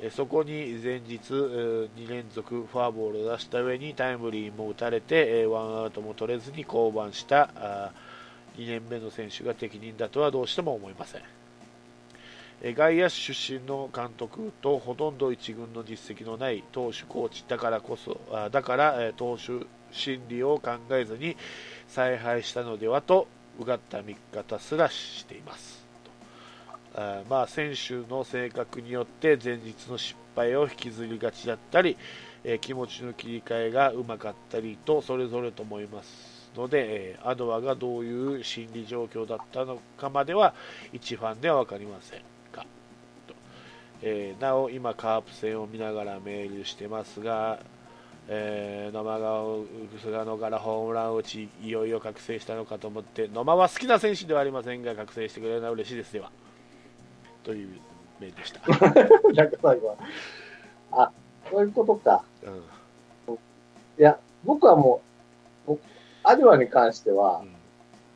[0.00, 7.92] えーそこに前日、えー2連続フォアボールを出した上にタイムリーも打たれて、えーワンアウトも取れずに降板したあ
[8.56, 11.37] 2年目の選手が適任だとはどうしても思いません。
[12.62, 21.36] 外野手出身の監督とほとんど一軍の実績のない投手コーチだからこそだから、投手心理を考えずに
[21.86, 23.28] 采配したのではと
[23.60, 25.86] うがった見方すらしています。
[26.94, 31.96] とあまあ選手の性格によって前日の失敗を引きずりがちだったり、
[32.44, 40.54] え気持ちの切り替えがうまかったりとそれぞれと思いますので、えアドアがどういう心理状況だったのかまでは
[40.92, 42.37] 一ファンでは分かりません。
[44.02, 47.58] えーなお今カープ戦を見ながらメールしてますが、
[48.28, 49.42] えー野間が
[50.02, 56.30] 菅野からホームランを打ちいよいよ覚醒したのかと思って野間は好きな選手ではありませんが覚醒してくれるのは嬉しいですでは
[57.42, 57.68] という
[58.20, 58.60] メールでした。
[60.92, 61.10] あ、
[61.50, 62.24] そういうことか。
[62.44, 62.62] うん
[63.98, 65.00] いや、僕はも
[65.66, 65.80] う、僕
[66.22, 67.54] アデュアに関してはう、ん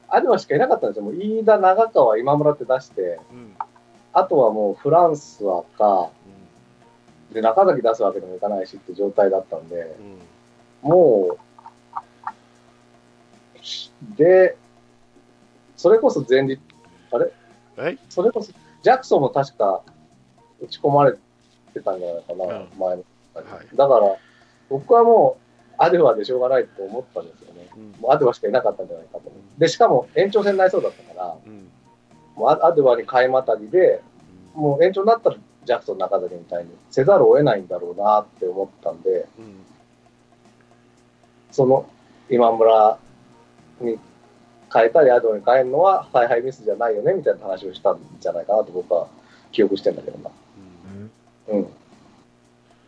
[0.09, 1.05] アデュアしかいなかったんですよ。
[1.05, 3.57] もう飯田、長川、今村って出して、うん
[4.13, 6.11] あとはもうフランスはか、
[7.33, 9.97] で、中崎出すわけにもいかないしって状態だったんで、
[10.85, 11.41] うんもう、
[14.17, 14.57] で、
[15.77, 16.59] それこそ前日、
[17.79, 17.97] え？
[18.09, 19.85] それこそ、ジャクソンも確か
[20.61, 21.19] 打ち込まれて
[21.81, 22.69] たんじゃないかな、うん。
[22.79, 23.05] 前の、は
[23.63, 23.69] い。
[23.77, 24.17] だから、
[24.69, 25.43] 僕はもう、
[25.79, 27.69] アデュアでしょうがないと思ったんですよね。
[27.77, 27.93] うん。
[28.01, 29.31] もうアデュアしかいなかったんじゃないかと。
[29.57, 31.71] で、しかも延長戦になりそうだったから、うん
[32.39, 34.03] アアデュアに買いまたぎで、
[34.55, 39.57] もう延長になったらジャクソン、中崎みたいにせざるを得ないんだろうなって思ったんで、うん
[41.51, 41.87] その
[42.31, 42.99] 今村
[43.83, 43.99] に
[44.73, 49.07] 変えたり、アドに変えるのは采配ミスじゃないよねみたいな話をしたんじゃないかなと僕は
[49.51, 50.31] 記憶してんだけどな。
[51.51, 51.67] うんうん。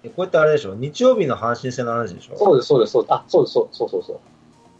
[0.02, 0.74] えこうやってあれでしょ？
[0.74, 2.38] 日曜日の阪神戦の話でしょ？
[2.38, 3.12] そうです、そうです、そうです。
[3.12, 4.18] あ、そうです、そうそうそうそう。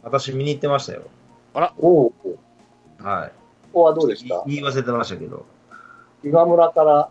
[0.03, 1.03] 私見に行ってましたよ。
[1.79, 2.13] おお、
[3.01, 3.33] はい。
[3.75, 5.45] ここはどうでした言い忘れてましたけど。
[6.23, 7.11] 今村から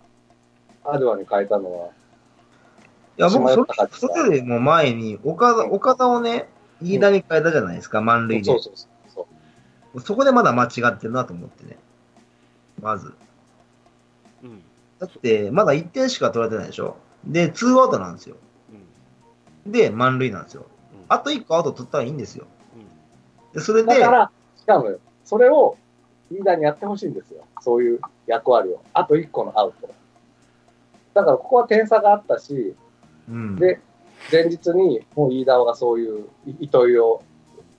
[0.85, 3.49] アドアに変えたのは、いや、僕、
[3.91, 6.47] そそれよりも前に、岡田、岡田をね、
[6.81, 8.45] 飯田に変えたじゃないですか、満塁で。
[8.45, 9.27] そうそうそうそ
[9.93, 9.99] う。
[10.01, 11.77] そこでまだ間違ってるなと思ってね。
[12.81, 13.13] まず。
[14.43, 14.63] うん
[14.99, 16.95] だって、まだ1点しか取られてないでしょ？
[17.25, 18.37] で、2アウトなんですよ。
[19.65, 20.65] うんで、満塁なんですよ。
[20.93, 22.47] うんあと1個アウト取ったらいいんですよ。
[22.75, 25.77] うんで、それで、だから、しかも、それを
[26.33, 27.43] リーダーにやってほしいんですよ。
[27.61, 28.81] そういう役割を。
[28.93, 29.89] あと1個のアウト。
[31.13, 32.75] だから、ここは点差があったし、
[33.29, 33.55] うん。
[33.55, 33.79] で、
[34.31, 37.21] 前日にもう飯田がそういうい糸井を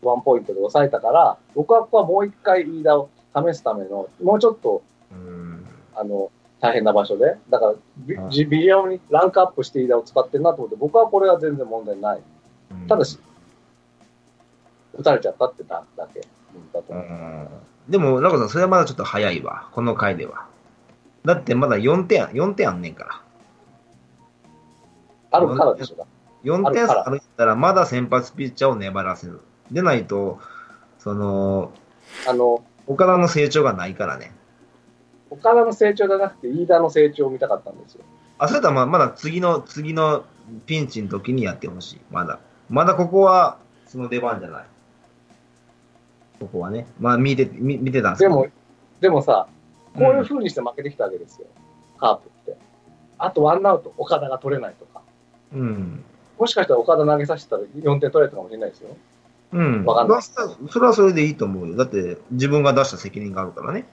[0.02, 5.66] ワンポイントで抑えたから、僕はここはもう一回飯田を試すための、もうちょっと、うん。
[5.96, 12.20] あの、大変な場所で、だからビはいビビリオにランクアップして飯田を使ってるなと思って、僕はこれは全然問題ない。
[12.88, 13.18] ただし、
[14.94, 16.20] 打たれちゃったってだだけ
[16.54, 17.04] うんだとう思う。
[17.04, 17.48] ん。
[17.88, 19.68] でも、中さん、それはまだちょっと早いわ。
[19.72, 20.46] この回では。
[21.24, 23.20] だってまだ4点、4点あんねんから。
[25.30, 25.96] あるからでしょ。
[25.96, 26.06] だ
[26.44, 29.40] 4点あるから差あるったら、まだ先発ピッチャーを粘らせる。
[29.70, 30.38] でないと、
[30.98, 31.72] その、
[32.28, 34.32] あの、岡田の成長がないからね。
[35.30, 38.04] 岡田の成長じゃなくて、飯田の成長を見たかったんですよ。
[38.38, 40.24] あ、それとはままだ次の、次の
[40.66, 42.00] ピンチの時にやってほしい。
[42.10, 42.38] まだ。
[42.68, 44.64] まだここは、その出番じゃない。
[46.40, 46.86] ここはね。
[46.98, 48.30] まあ見て、見見てたんですけど。
[48.30, 48.46] でも、
[49.00, 49.46] でもさ、
[49.94, 51.46] こういう風にして負けてきたわけですよ。
[51.98, 52.56] カープって。
[53.18, 55.02] あとワンアウト、岡田が取れないとか。
[55.52, 56.04] うん。
[56.38, 58.96] もしかしたら岡田投げさせたら4点取れたかもしれないですよ。
[59.52, 59.84] うん。
[59.84, 60.22] わかんないだ
[60.68, 61.76] それはそれでいいと思うよ。
[61.76, 63.86] だって、自分が出した責任があるからね。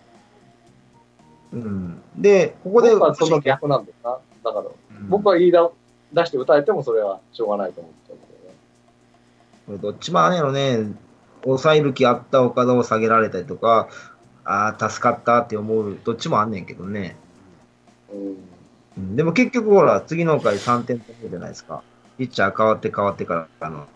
[1.53, 2.01] うん。
[2.17, 4.17] で、ここで、僕はその逆なんだよな。
[4.43, 4.73] だから、うん
[5.09, 5.73] 僕は飯田を
[6.13, 8.55] 出して打たれてもそれはしょうがないと思ってるんだけどね。
[9.65, 10.77] これどっちもあれやろね、
[11.43, 13.89] 抑える気あった岡田を下げられたりとか、
[14.43, 17.15] ああ、助かったって思う、どっちもあんねんけどね。
[18.97, 19.15] うん。
[19.15, 21.83] でも結局ほら、次の回3点取るじゃないですか。
[22.17, 23.87] ピッチャー変わって変わってからあの。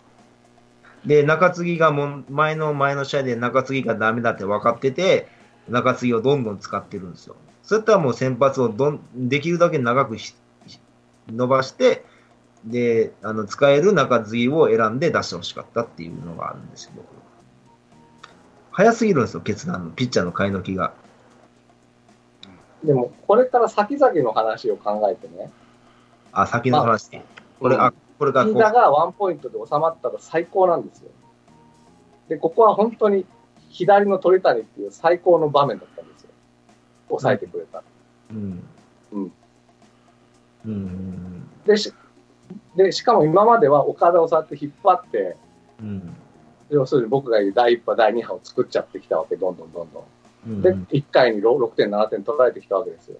[1.04, 5.28] で、中継ぎがも、前の前の試合で中継ぎがダメだって分かってて、
[5.68, 7.36] 中継ぎをどんどん使ってるんですよ。
[7.62, 10.16] そういったらもう先発をどん、できるだけ長く
[11.28, 12.04] 伸ばして、
[12.64, 17.06] で、あの、使える中継ぎを選んで出してほしかったっていうのがあるんですよ、僕
[18.76, 20.92] 早すぎるんですよ、決断の、ピッチャーの買いのきが。
[22.84, 25.50] でも、これから先々の話を考えてね、
[26.30, 27.10] あ、先の話。
[27.58, 31.08] これ、あ、これがこがワンポイントで収まったら最高なんですよ。
[32.28, 33.24] で、ここは本当に
[33.70, 36.30] 左の鳥谷っていう最高の場面だったんですよ。
[37.08, 37.82] 抑えてくれた。
[38.30, 38.62] うん。
[39.12, 39.32] うん。
[40.66, 41.48] うん。
[41.64, 41.94] で、し
[42.76, 45.38] でしかも今までは岡田をそうやって引っ張って、
[45.80, 46.16] うん。
[46.70, 50.04] 要するに僕が言う第1波、第2波を作っちゃってきたわけ、どんどんどんどん。
[50.46, 50.62] うん。
[50.62, 53.16] で、1回に 6, 点、7点取られてきたわけですよ。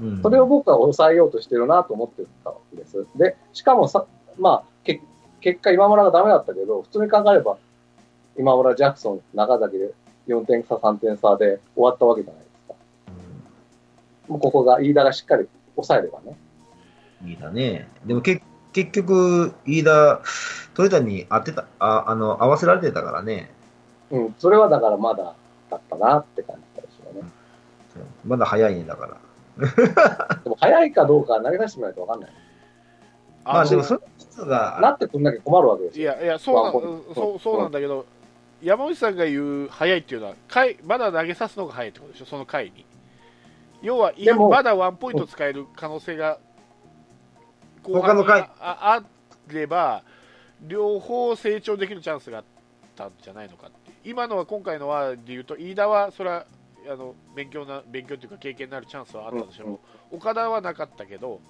[0.00, 3.06] うんそれを僕は抑えようとしてるなと思ってたわけです。
[3.16, 4.04] で、しかもさ、
[4.38, 5.00] まあ、け
[5.40, 7.56] 結果今村がダメだったけど、普通に考えれば、
[8.36, 9.92] 今村、ジャクソン、中崎で
[10.26, 12.74] 4点差、3点差で終わったわけじゃないですか。
[14.28, 16.36] もうここが、飯田がしっかり抑えればね。
[17.24, 17.88] いいだね。
[18.04, 20.20] でもけ結局、飯田、
[20.74, 23.50] 鳥谷に当てた、ああの、合わせられてたからね。
[24.10, 25.34] うん、それはだからまだ
[25.70, 27.28] だったなって感じですよね。
[28.24, 29.16] まだ早いね、だから。
[30.44, 32.30] でも早いかどうかは投げ出してみないとわかんない。
[33.44, 34.00] まあ、のでも、それ
[34.46, 36.02] が、なってくんなきゃ困るわけですよ。
[36.02, 38.06] いやいやそうなワンポイントそうそうなんだけど、
[38.62, 42.86] 山内さんが言う早いっていうのは回まだ投げさすのが早いってことでしょその回に
[43.82, 44.12] 要は
[44.48, 46.38] まだワンポイント使える可能性が
[47.82, 48.42] 後他の回。
[48.42, 50.02] にああれば
[50.60, 52.44] 両方成長できるチャンスがあっ
[52.96, 53.92] たんじゃないのかって。
[54.04, 56.46] 今のは今回のはで言うと飯田はそれは
[56.90, 59.72] あの勉強な勉強というか経験になるチャンスはあったでしょう、うん。
[59.74, 59.78] うん
[60.12, 61.40] 岡田はなかったけど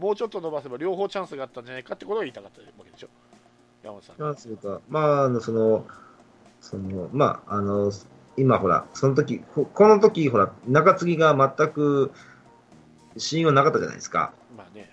[0.00, 3.08] もうちょっと伸ばせば両方チャンスがあったんじゃないかってことを言いたかったわけでしょ。
[3.82, 4.20] 山本さん。
[4.20, 5.86] なんするか、まあ、あの、その、
[6.60, 7.92] その、まあ、あの、
[8.36, 12.12] 今ほら、その時、ここの時、ほら、中継ぎが全く
[13.16, 14.32] 信用なかったじゃないですか。
[14.56, 14.89] まあね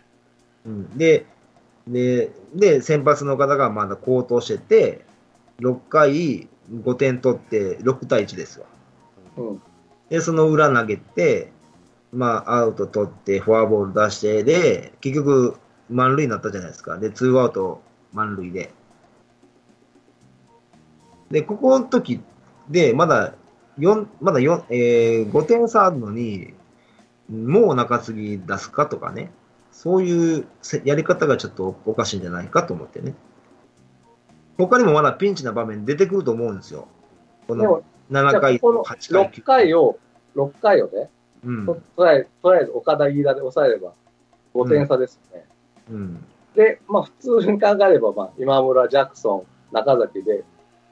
[0.67, 1.25] うん、で、
[1.88, 5.06] で、で、先発の方がまだ高騰してて、
[5.60, 8.65] 6回5点取って6対1ですわ。
[9.38, 9.62] うん。
[10.10, 11.51] で、その裏投げて、
[12.12, 15.56] まあ、アウト取って、フォアボール出して、で、結局、
[15.89, 16.97] 満塁になったじゃないですか。
[16.97, 17.82] で、ツーアウト
[18.13, 18.71] 満塁で。
[21.32, 22.21] で、ここの時
[22.69, 23.34] で、まだ
[23.77, 26.53] 4、まだ4、えー、5点差あるのに、
[27.30, 29.32] もう中継ぎ出すかとかね。
[29.77, 33.13] そういうせやり方がちょっとおかしいんじゃないかと思ってね。
[34.57, 36.87] 他にもまだピンチな場面出てくると思うんですよ。
[37.47, 39.99] このでも、じゃ7あ回、この8回、6回を、
[40.35, 41.11] 6回をね、
[41.45, 43.93] うんととりあえず、とりあえず岡田飯田で抑えれば
[44.55, 45.45] 5点差ですよね。
[45.91, 46.25] うん。
[46.55, 50.43] で、まあ普通に考えれば、まあ今村、ジャクソン、中崎で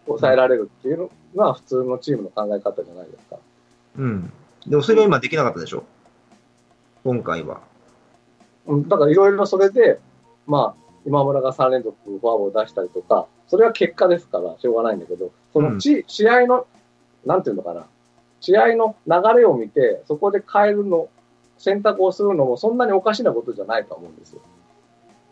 [0.06, 3.40] 抑えられるっていうのは普通のチームの考え方じゃないですか。
[3.98, 4.32] うん。
[4.68, 5.84] でもそれが今できなかったでしょ？
[7.04, 7.62] 今回は。
[8.68, 10.00] うん、だからいろいろそれで、
[10.48, 16.66] まあ今村が3連続フォアボール出したりとか、それは結果ですからしょうがないんだけど、そのち、試合の、
[17.26, 17.86] なんていうのかな、
[18.42, 21.10] 試合の流れを見て、そこで変えるの、
[21.58, 24.42] 選択をするのもそんなにおかしなことじゃないと思うんですよ。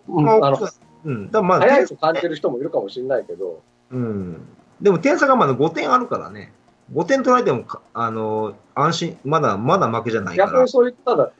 [0.07, 0.57] うん、あの、
[1.05, 1.25] うん。
[1.27, 3.61] だからまあ、早いと感じる人もいるかもしれないけど、
[3.91, 4.47] うん。
[4.81, 6.53] でも点差がまだ5点あるからね。
[6.93, 10.69] 5点取られてもか、あの、安心、まだ、まだ負けじゃないから逆に。
[10.69, 11.31] そう言ったら、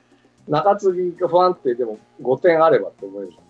[0.48, 3.44] 中継ぎが不安定でも5点あればって思えるじゃん。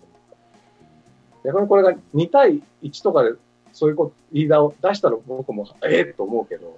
[1.45, 3.31] 逆にこれが2対1とかで
[3.73, 6.75] そういうこと、リーダーを出したら僕もええと思うけど、うん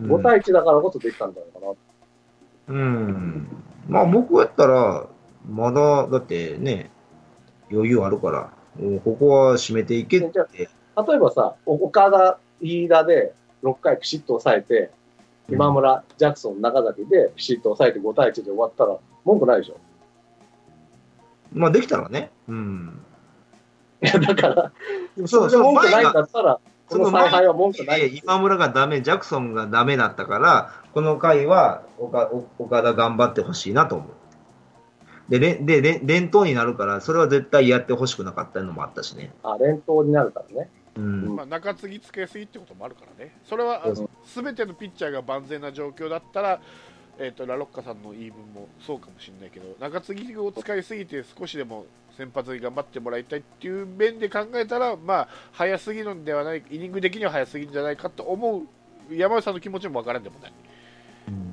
[0.00, 1.74] 5対1だからこそできたんじゃないかな。
[2.68, 3.48] うん。
[3.86, 5.06] まあ僕やったら、
[5.46, 6.90] まだ、だってね、
[7.70, 8.50] 余裕あるから、
[9.04, 10.38] ここは締めていけって。
[10.56, 10.68] 例
[11.14, 14.90] えばさ、お岡田、飯田で6回ピシッと抑えて、
[15.50, 19.76] 今村、ジャクソン、中崎でピシッと抑えて5対1で終わったら、文句ないでしょ。
[21.52, 22.30] まあ、できたらね。
[22.48, 23.00] うん。
[24.02, 24.72] いや、だから、
[25.16, 28.16] でもそれで文句ないんだったら、このその前采配は文句ない。
[28.16, 34.08] 今村がダメ、ジャクソンがダメだったから、この回は岡岡田頑張ってほしいなと思う。
[35.30, 39.32] で、れでれ連投になるから、それは絶対やってほしくなかったのもあったしね。
[39.44, 40.70] あ、連投になるからね。
[40.96, 41.36] うん。
[41.36, 43.84] まあ、中継ぎつけすぎってこともあるからね、それは
[44.24, 46.60] すべてのピッチャーが万全な状況だったら、
[47.22, 51.84] えー、とラロッカさんの言い分もそうかもしれないけど、中継ぎを使いすぎて、少しでも
[52.16, 58.62] 先発に頑張ってもらいたいっていう面で考えたら、まあ、早すぎるんではない、イニング的には早すぎるんじゃないかと思
[59.10, 60.52] う山内さんの気持ちも分からんでもない。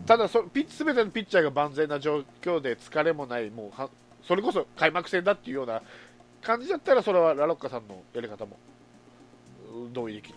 [0.06, 3.90] ただそ、ピッチ全てのピッチャーが万全な状況で疲れもない、もうは
[4.24, 5.82] それこそ開幕戦だっていうような
[6.42, 8.58] 感じだったら、それはラロッカさんのやり方も
[9.74, 10.36] うん同意できる、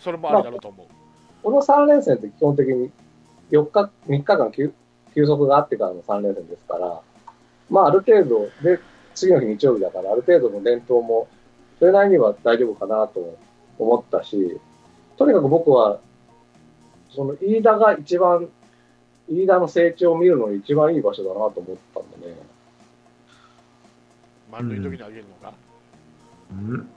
[0.00, 0.86] それもありだろうと思う。
[1.42, 2.90] この3連戦って基本的に
[3.50, 4.72] 4日、3日間休
[5.14, 7.00] 休息があってからの3連戦ですから、
[7.68, 8.78] まあある程度で、
[9.14, 11.28] 次の日日曜日だからある程度の連投も
[11.80, 13.38] それなりには大丈夫かなと
[13.78, 14.60] 思ったし、
[15.16, 15.98] とにかく僕は、
[17.10, 18.48] その飯田が一番、
[19.28, 22.36] 飯田の成長を見るのに一番いい場所だなと思ったんでね。
[24.52, 25.54] 満塁の時に上げるのが、
[26.52, 26.88] うん。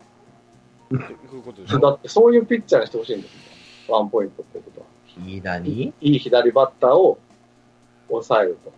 [1.81, 3.33] だってそういうピッチャーにしてほしいんです
[3.87, 3.95] よ。
[3.95, 4.87] ワンポイントってことは。
[5.19, 7.19] 飯田にいい左バッターを
[8.09, 8.73] 抑えると。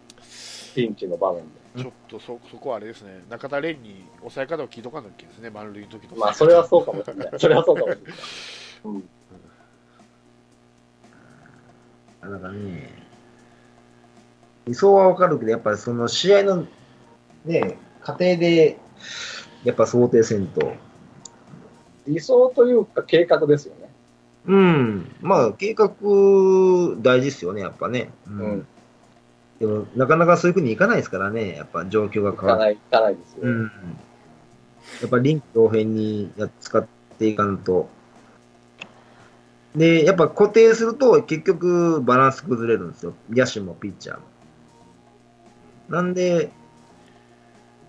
[0.75, 1.65] ピンチの場面で。
[1.77, 6.15] ちょっとそそこはあれですね、中田蓮に抑え方を聞いとかなきゃですね、満塁の時の。
[6.17, 7.29] まあ、それはそうかもしれない。
[7.37, 8.13] それはそうかもしれない。
[8.85, 9.09] うん。
[12.21, 12.89] あだからね、
[14.65, 16.65] 理想はわかるけど、やっぱりその試合の
[17.45, 18.77] ね、過程で、
[19.63, 20.73] やっぱ想定せんと。
[22.07, 23.84] 理想というか計画ですよね。
[24.47, 25.15] うん。
[25.21, 25.89] まあ、計画
[27.01, 28.11] 大事ですよね、やっぱね。
[28.27, 28.67] ううん。
[29.59, 32.45] でも、なかなかそういうふうにいかないですからね、やっぱ状況が変わる。
[32.45, 33.39] いかない、いかないですよ。
[33.43, 33.71] うん。
[35.01, 36.31] やっぱ臨機応変に
[36.61, 36.85] 使っ
[37.17, 37.89] ていかんと。
[39.75, 43.13] で、やっぱ固定すると結局バランス崩れるんですよ。
[43.29, 44.23] 野手もピッチャーも。
[45.89, 46.51] なんで、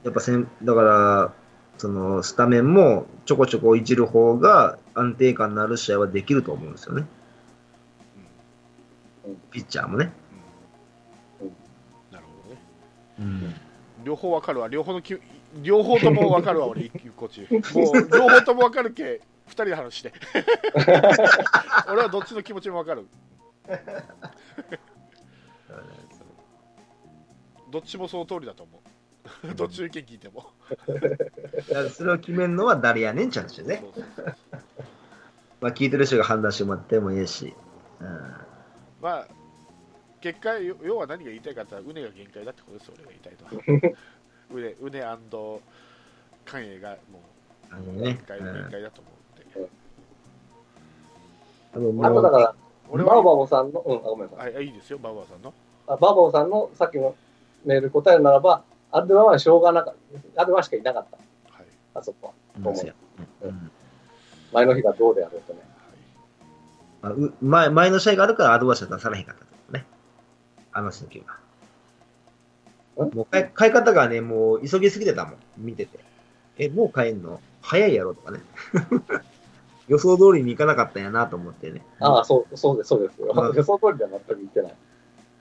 [0.05, 1.33] やっぱせん、だから、
[1.79, 7.03] そのスタメンもちょこちょこいじる方が安定感のある試合はできると思うんですよね。
[7.03, 7.05] う
[9.31, 10.13] んピッチャーもね。
[12.13, 12.61] なるほどね。
[13.19, 13.55] うん。
[14.05, 15.17] 両方わかるわ、両方のき
[15.63, 17.07] 両方ともわかるわ、俺、一。
[17.07, 17.31] もう、
[18.11, 20.13] 両方ともわかるけ、二人で話して。
[21.89, 23.07] 俺はどっちの気持ちもわかる。
[27.71, 28.81] どっちもその通りだと思う。
[29.57, 30.51] どっちの意見聞いても。
[31.91, 33.85] それを決めるのは誰やねんちゃうんですよね。
[35.61, 37.55] まあ聞いてる人が判断してもらってもいいし。
[38.01, 38.47] うん
[39.01, 39.29] まあ、
[40.21, 43.97] 結果、よ要は何が言いたいかって言ったら、うねが限界だってことですよ、俺が言いたいのは。
[44.51, 45.03] うね、うね
[46.45, 47.19] 関栄がも
[47.71, 48.17] う、あのね限。
[48.19, 49.71] 界の限界だと思うんで。
[51.73, 52.55] 多分もうあとだから、
[52.89, 54.57] 俺バーバは、ボさんの、うん、あごめんなさい。
[54.57, 55.53] あいいですよ、バウアーさんの。
[55.87, 57.15] あバーバボさんのさっきの
[57.65, 58.63] メール答えるならば、
[58.93, 59.95] アルデバはしょうがなかっ
[60.35, 60.43] た。
[60.43, 61.17] アルデバしかいなかった。
[61.53, 61.67] はい。
[61.95, 62.33] あそこは。
[62.59, 62.95] うんそうや
[63.43, 63.71] うん
[64.53, 65.61] 前の日がどうであろうとね。
[67.03, 69.85] まあう前前の試合があるからアドバイスは出されへんかったとね。
[70.73, 71.23] あの時
[72.97, 73.05] は。
[73.05, 73.11] ん？
[73.15, 75.99] もう変え変え方がね、もう急ぎすぎてたもん、見てて。
[76.59, 77.41] え、もう変えんの？
[77.61, 78.41] 早いやろとかね。
[79.89, 81.83] 予想通りにいかなかったんやなと思ってね。
[82.01, 83.27] ああ、そう、そうです、そうです予
[83.65, 84.75] 想通りでは全く言ってない。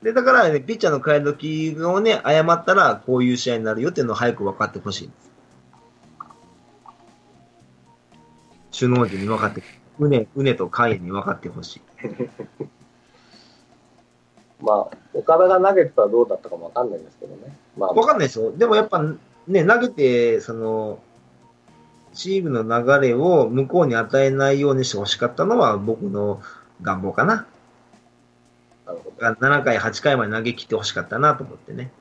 [0.05, 5.15] で、だからね、ピッチャーの変え時をね、誤ったらこういう試合になるよっていうのを早く分かってほしいんで
[8.71, 8.85] す。
[8.85, 9.63] 首脳陣に分かって、
[9.97, 11.81] うね、うねと海に分かってほしい。
[14.61, 17.57] まあ、岡田が投げてたらどうだったかもわかんないですけどね。
[17.75, 18.51] まあ、わかんないですよ。
[18.55, 19.01] でもやっぱ
[19.47, 20.99] ね、投げて、その、
[22.13, 26.43] チームの流れを向こうに与えないようにしてほしかったのは僕の
[26.83, 27.47] 願望かな。
[28.85, 29.25] なるほど。
[29.25, 31.91] 7回、8回まで投げ切ってほしかったなと思ってね。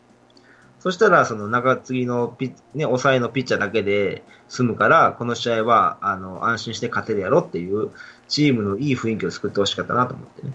[0.81, 7.91] そしたら、その中継ぎのピッ、ね、抑えのピッチャーだけで済むから、この試合は、あの、安心して勝てるやろっていう、
[8.29, 10.53] チームのいい雰囲気を作ってほしかったなと思ってね。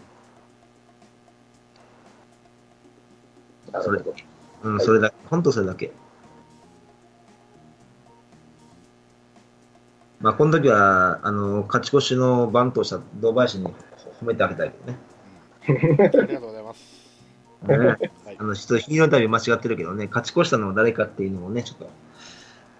[3.81, 4.01] それ。
[4.61, 5.91] うん、はいそれだけ、本当それだけ。
[10.19, 13.65] まあ、この時は、あの、勝ち越しのバントをした堂林に
[14.21, 15.08] 褒めてあげたいけどね。
[15.67, 17.09] ありがとうございます。
[17.67, 21.89] ねはいあの、ちょっとヒーローの旅間違ってるけどね、勝ち越したのは誰かっていうのをね、ちょっと、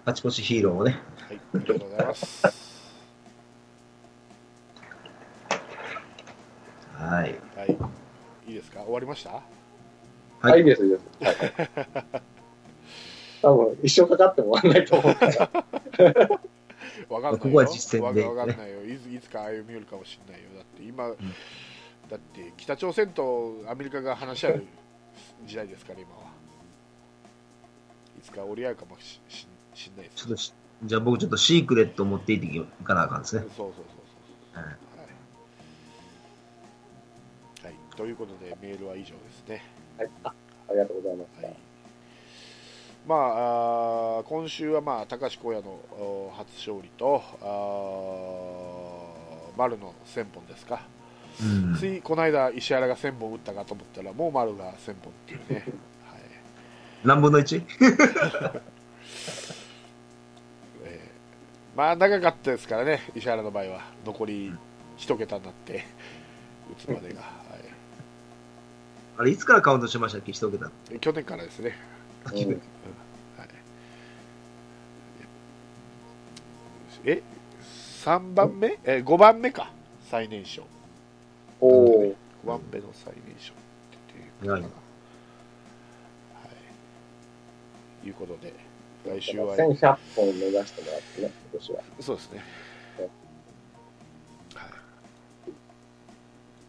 [0.06, 2.46] 勝ち越しヒーローをね、はい、ありがとうございます。
[6.94, 7.34] はい。
[7.56, 7.76] はい。
[8.52, 9.30] ですか終わりました？
[9.30, 9.42] は
[10.40, 11.02] はい、いいです、いいです。
[11.20, 12.22] はい。
[13.42, 15.50] 多分、一生かかっても終わんないと思うから。
[17.08, 21.10] わかんないよここは実践でわかんないよいついつか歩み寄るかもしれないよだって今、
[22.10, 24.64] だって北朝鮮とアメリカが話し合う
[25.46, 26.30] 時代ですから今は。
[28.18, 30.52] いつか折り合うかもしししんないですちょっとし、
[30.84, 33.42] じゃあ僕ちょっとシークレットを持っていっていかなあかんですね。
[33.42, 33.84] そうそうそう
[34.54, 34.72] そうはいは
[37.64, 39.64] い、はい、ということでメールは以上ですね。
[39.96, 40.34] はい、あ
[40.68, 41.46] ありがとうございました。
[41.46, 41.56] はい。
[43.08, 50.82] まあ、あー今週は、まあ、高橋光也のお初勝利とあー丸の1000本ですか、
[51.42, 51.76] うん。
[51.78, 55.64] ついこの間石原が1000本打ったかと思ったらもう丸が1000本っていうね、
[56.10, 56.20] はい。
[57.04, 57.62] 何分の 1?
[60.84, 63.80] えーまあ長かったですからね石原の場合は。
[64.04, 64.52] 残り
[64.98, 65.84] 1桁になって
[66.72, 67.40] 打つまでが、は
[69.18, 70.32] あれ、いつからカウントしましたっけ？
[70.32, 70.70] 一桁。
[70.94, 71.74] い、去年からですね、
[72.32, 72.60] う
[77.04, 77.22] え
[78.04, 78.78] 3番目？
[78.84, 79.70] え5番目か。
[80.10, 80.64] 最年少
[81.60, 82.14] おお、5
[82.46, 83.56] 番目の最年少っ
[84.40, 84.72] ていう偉いなは
[88.02, 88.06] い。
[88.06, 88.54] いうことで
[89.06, 89.56] 来週は。
[89.56, 91.82] 1100本目指してもらってね、今年は。
[92.00, 92.44] そうですね。
[92.96, 93.08] はい
[94.54, 94.68] は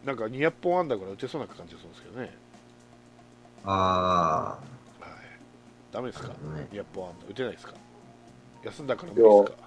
[0.02, 0.06] い。
[0.06, 2.34] なんか200本あんだから打てそうな感じがするんですけどね。
[3.64, 4.58] あ
[5.00, 5.08] はい。
[5.92, 6.28] ダメですか？
[6.28, 6.68] あ、ね。
[6.72, 7.74] 200本あんだ打てないですか？
[8.64, 9.61] 休んだから無理ですか？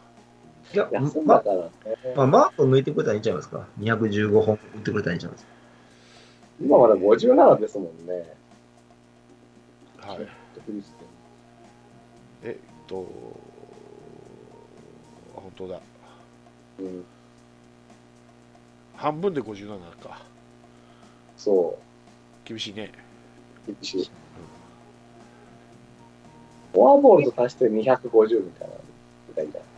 [0.73, 1.71] いや、休んまだからね。
[2.15, 5.49] まあ、マークを抜いてくれたらいいんちゃいますか？215本打ってくれたらいいんちゃいますか？
[6.61, 8.35] 今まで57ですもんね。
[9.99, 10.27] はい
[12.43, 13.07] えっと
[15.35, 15.79] あ本当だ
[16.79, 17.05] うん、
[18.95, 20.21] 半分で57か
[21.37, 21.77] そ
[22.43, 22.91] 厳しいね
[23.67, 24.11] う、厳しい。
[26.73, 28.79] フォアボールと足して250みたいなの
[29.35, 29.74] がいいんじゃない？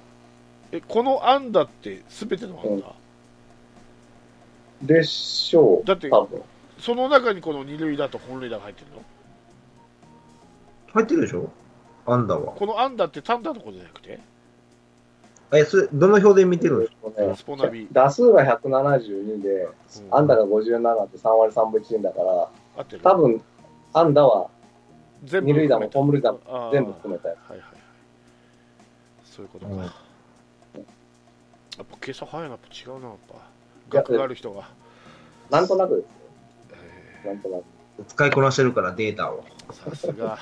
[0.72, 2.93] えこの安打って全ての安打、
[4.82, 5.86] でしょう。
[5.86, 6.41] だって多分。
[6.80, 9.01] その中にこの二塁打と本塁打が入ってるの？
[10.93, 11.49] 入ってるでしょ？
[12.05, 12.53] アンダーは。
[12.53, 14.20] この安打って単打のことじゃなくて？
[15.53, 17.88] え、それ、どの表で見てるんですかねスポナビ。
[17.91, 19.72] 打数が172で、うん。
[20.11, 23.01] 安打が57って3割3分1厘だから、合ってる？
[23.01, 23.41] 多分
[23.93, 24.49] 安打は
[25.24, 27.78] 全二塁打も含めた本塁打も全部含めたやはいはいはい。
[29.24, 29.89] そういうことか、うん
[31.78, 33.36] やっぱ計算早いなやっぱ違うなやっぱ
[33.89, 34.69] 学がある人が、
[35.49, 35.51] つ。
[35.51, 36.07] なんとなくです
[37.25, 37.34] えよ。
[37.34, 37.63] なんとなく。
[38.07, 39.43] 使いこなしてるから、データを。
[39.69, 40.38] ーさすが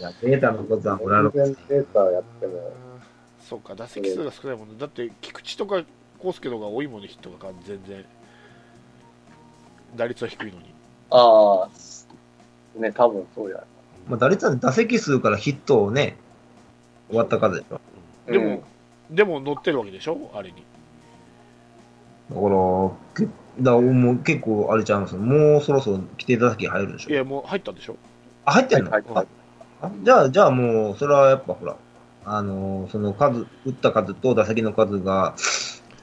[0.00, 2.72] いやデータのことは俺らの全然データやっても、
[3.40, 5.84] そうか打席数が少ないもんねだって菊池とか
[6.22, 8.04] 康介の方が多いもんねヒットが全然
[9.96, 10.74] 打率は低いのに
[11.10, 13.66] ああ、ね、多分そうじゃない
[14.08, 16.16] まあ、打率は打席数からヒットをね、
[17.08, 17.80] 終わった数でしょ。
[18.30, 18.62] でも、
[19.14, 20.30] でも乗ってるわけでしょ？
[20.34, 20.64] あれに。
[22.30, 23.26] だから、け
[23.60, 27.10] だからもう結構あれちゃいますもうそろそろ規定打席入るでしょ。
[27.10, 27.96] いやもう入ったんでしょ？
[28.44, 29.26] あ、入ってんの、はいはいはい。
[29.82, 31.76] あじゃあ、じゃあもう、それはやっぱほら、
[32.24, 35.34] あのーその数、打った数と打席の数が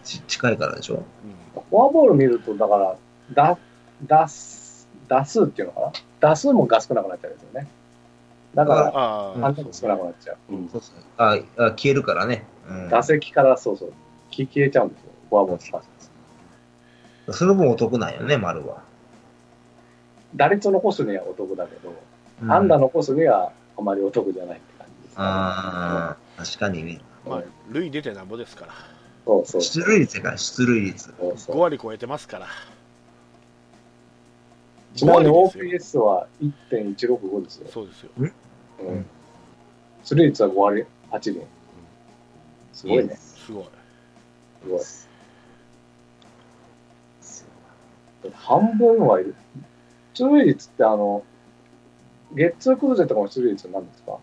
[0.04, 0.96] ち近いからでしょ？
[0.96, 1.62] うん。
[1.70, 2.96] フォアボール見ると、だから、
[3.34, 3.58] だ、
[4.06, 5.92] 打数、打数っていうのかな？
[6.20, 7.68] 打数もが少なくなっちゃうんですよね。
[8.56, 8.92] だかあら、
[9.44, 10.54] あ安打も少なくなっちゃう。
[10.54, 12.46] うんそうそうああ消えるからね。
[12.70, 13.94] うん、打席からそうそう、
[14.32, 15.10] 消えちゃうんですよ。
[15.30, 15.84] フォアボールとか。
[17.34, 18.82] その分お得なんよね、丸は。
[20.36, 21.90] 打率を残すにはお得だけど、
[22.42, 25.16] うん安打残すにはあまりお得じゃないって感じです、ね。
[25.18, 27.00] ああ、確かにね。
[27.26, 28.74] まあ塁出てなんぼですから
[29.26, 29.62] そうそう。
[29.62, 31.10] 出塁率やから、出塁率。
[31.12, 32.48] 5そうそう割超えてますから
[34.96, 36.28] ちなみに5割ですよ OPS は
[36.70, 37.68] 1.165ですよ。
[37.72, 38.26] そうですよう
[38.92, 39.06] ん。
[40.04, 41.42] 出塁率は5割8厘。
[42.74, 43.16] すごいね。
[43.16, 43.66] すごい
[44.80, 45.08] す
[48.24, 48.32] ごい。
[48.34, 49.36] 半分はいる。
[50.14, 51.24] 出塁率ってあの、
[52.34, 54.18] ゲッツークルーゼとかの出塁率なんですか？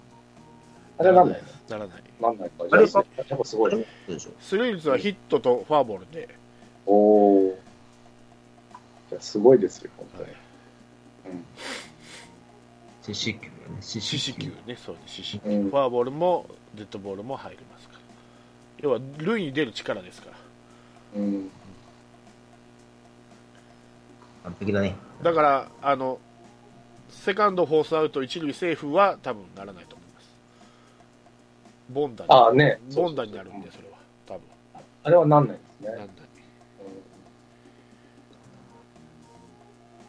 [0.99, 2.65] あれなんないならないなんないか。
[2.71, 3.85] あれじゃあやっぱすごいね。
[4.41, 6.29] 出塁率はヒットとフォアボールで、
[6.87, 7.59] おお。
[9.11, 10.31] じゃあすごいですよ、本当に。
[13.03, 13.51] 四死球ね。
[13.81, 18.01] 四四死球ねそうね四死球、うんフォアボールもデッドボールも入りますから
[18.81, 20.37] 要は塁に出る力ですから
[21.17, 21.51] うん。
[24.45, 24.95] 完璧だね。
[25.23, 26.19] だからあの
[27.11, 30.29] セカンドフォースアウト一塁セーフは多分ならないと思います
[31.91, 32.79] ボンダにああね。
[32.95, 34.43] ボンダになるんでそれは多分
[35.05, 35.97] あれはなんないですね。
[35.99, 36.19] なんだに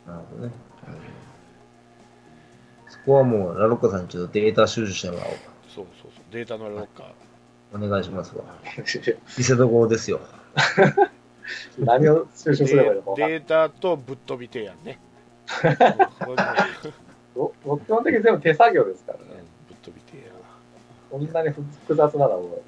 [0.08, 0.54] なるほどね。
[2.88, 5.32] そこはもう、ラロッカさんにちょっとデータ収集してもらおう。
[5.68, 7.06] そうそうそう、データのロッカー。
[7.72, 8.44] お願いしますわ。
[9.38, 10.20] 見せどころですよ。
[11.78, 15.00] 何を収集すればいいのかデータとぶっ飛び提案ね。
[17.66, 19.44] 僕基本的に全部手作業ですからうんね。
[19.68, 20.34] ぶっ飛び提案。
[21.10, 22.62] こんなに複雑なのはもう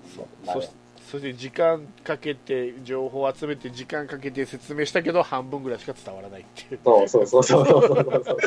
[0.45, 0.69] そそし
[1.11, 6.79] そして時間かけて情報を集めて時間かけて説明したけど半分ぐらいしか伝わらないっていう。
[6.85, 7.65] そうそうそうそう。
[7.67, 8.37] そうそうそう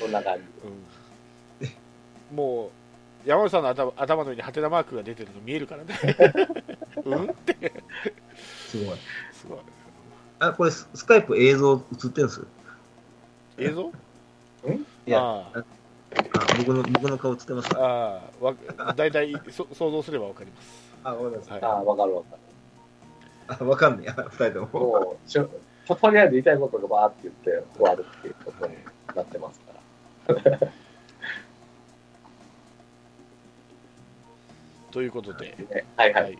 [0.00, 0.42] そんな感じ、
[2.32, 2.72] うん、も
[3.24, 5.94] う山内さんの頭頭の上にハテナマークが出てるの見えるからね。
[7.06, 7.30] うん？
[7.30, 7.72] って。
[8.66, 8.96] すごい。
[9.32, 9.58] すごい。
[10.40, 11.76] あこれスカイプ映像映
[12.08, 12.42] ってるんです
[13.58, 13.82] 映像？
[13.84, 13.92] ん？
[15.06, 15.64] いやあ
[16.58, 18.20] 僕の僕の顔つってますあ
[18.84, 20.81] あ、だいたい想像すればわかります。
[21.04, 21.50] あ、わかります。
[21.50, 22.36] はいああ、わかるわか
[23.48, 24.10] あ、わかんねえ。
[24.10, 24.60] あ 二人とる。
[24.60, 24.80] も。
[24.80, 25.48] もうしょ、
[25.86, 28.76] とりあえず言いたいことがバーって言って終わるっていうことに
[29.14, 29.72] なってますか
[30.28, 30.58] ら。
[34.92, 36.22] ということで、ね、はいはい。
[36.24, 36.38] はい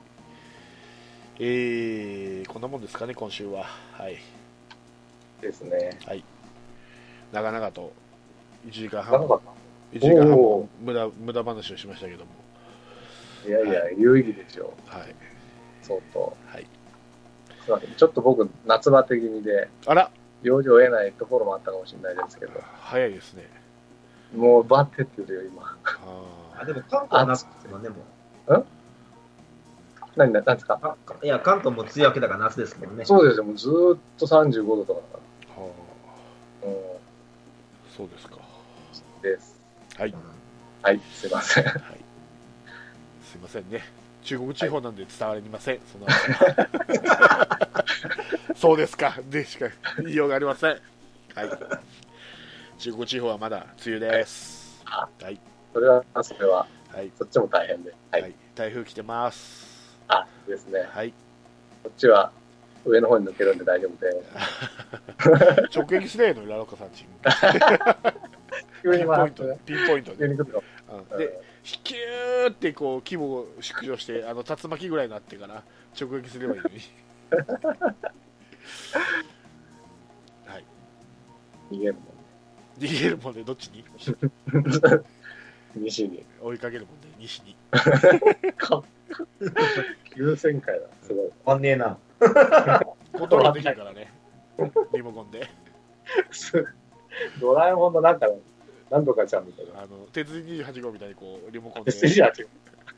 [1.39, 4.19] えー、こんなもんですかね今週ははい
[5.41, 5.99] ですね。
[7.33, 7.93] 長々と
[8.67, 9.41] 1時間半長かっ
[9.93, 12.42] 1時間半無駄無駄話をしましたけどもた。
[13.47, 14.91] いやいや、有意義でしょう。
[14.97, 15.15] はい
[15.83, 16.37] 相当。
[16.47, 16.67] はい
[17.65, 17.95] すいません。
[17.95, 20.11] ちょっと僕、夏バテ気味で、あら
[20.43, 23.49] 用事を得ないところもあったかもしれないですけど、早いですね
[24.35, 25.77] もうバテってるよ、今。
[25.85, 27.97] ああ、でも関東は夏ですもんね、も
[28.49, 28.65] う。
[30.17, 30.79] 何、何ですか？
[30.83, 33.05] あいや、関東も梅雨明けだから夏ですもんね。
[33.05, 35.69] そうですよ、もうずーっと35度とかだかーは
[36.65, 36.69] ら。
[36.69, 36.75] うん。
[36.75, 36.79] あ
[37.97, 38.37] そうですか
[39.23, 39.57] です。
[39.97, 40.19] はいうん
[40.83, 41.65] はい、すいません。
[41.65, 41.75] はい
[43.33, 43.83] すいませんね。
[44.25, 46.07] 中国地方なんで伝わりません、その。
[48.55, 49.19] そうですか。
[49.31, 49.71] でしか
[50.01, 50.71] 言いようがありません。
[50.71, 50.81] はい。
[52.79, 54.83] 中国地方はまだ梅雨です。
[54.85, 55.41] あはい。
[55.73, 57.91] それは、それは、はい、そっちも大変で。
[57.91, 57.97] は。
[58.11, 58.31] はい。
[58.31, 59.99] い、台風来てます。
[60.09, 60.87] あ、ですね。
[60.91, 61.15] はい。
[61.83, 62.31] こっちは
[62.85, 64.23] 上の方に抜けるんで大丈夫で。
[65.75, 66.47] 直撃すれよの？
[66.47, 67.07] ラロカさんち。
[68.83, 69.57] 急にピンポイント。
[69.65, 70.27] ピンポイントで。
[70.27, 70.37] うん、
[71.17, 75.63] でヒキューってこう規模を縮小してあの竜巻ぐらいになってから
[75.99, 76.77] 直撃すればいいのに
[80.47, 80.65] はい
[81.71, 82.01] 逃げるも
[82.79, 83.81] 逃げるもんでどっちに？
[83.81, 83.85] ん。
[85.85, 86.25] 西に。
[86.41, 87.57] 追いかけるもんで西に
[88.57, 88.83] か
[90.15, 90.87] 急旋回だ。
[91.03, 91.31] すごい。
[91.45, 91.99] わんねえな。
[93.13, 94.13] コントロールできるからね
[94.95, 95.49] リモコンで
[97.41, 98.27] ドラえもんのなんか、
[98.93, 99.81] なんとかちゃんみたいな。
[99.81, 102.49] あの鉄人28号みたいにこうリモコンで SG は違う。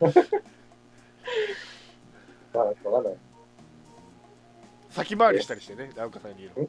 [2.53, 3.17] まあ、わかんない。
[4.91, 6.69] 先回りしたりしてねラウカさんに言うの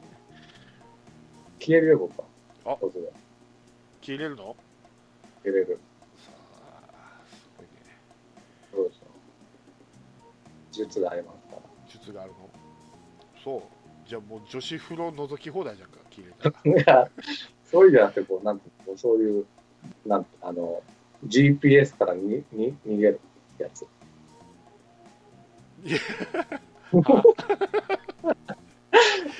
[1.60, 2.26] 消えるよ、僕は。
[2.66, 2.78] あ。
[2.80, 4.56] 消えれるの？
[5.44, 5.80] 消えれる。
[6.18, 6.32] さ
[6.94, 7.72] あすごいね
[8.72, 9.08] そうですよ。
[10.72, 11.62] 術がありますから。
[11.88, 12.50] 術があるの
[13.44, 13.62] そう
[14.08, 17.10] じゃあもう女子風呂覗き放題じゃんか消えれたら いや、
[17.76, 19.46] そういうんじゃなくて、こう、なんていうのそういう、
[20.06, 20.82] なんてあの、
[21.28, 23.20] GPS からにに逃げる
[23.60, 23.86] やつ。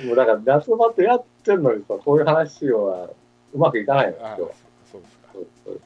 [0.04, 3.10] もうだから、夏バテやってんのにさ、こういう話は
[3.54, 4.48] うまくいかないのよ、今あ日は。
[4.92, 5.86] そうですかそうですね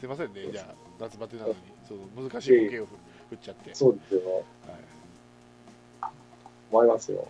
[0.00, 1.54] すいませんねじゃあ夏バテなのに
[1.88, 2.90] その難しいボケを振
[3.30, 4.20] 振っちゃって、そうですよ。
[4.30, 4.44] はい
[6.70, 7.28] 思いますよ。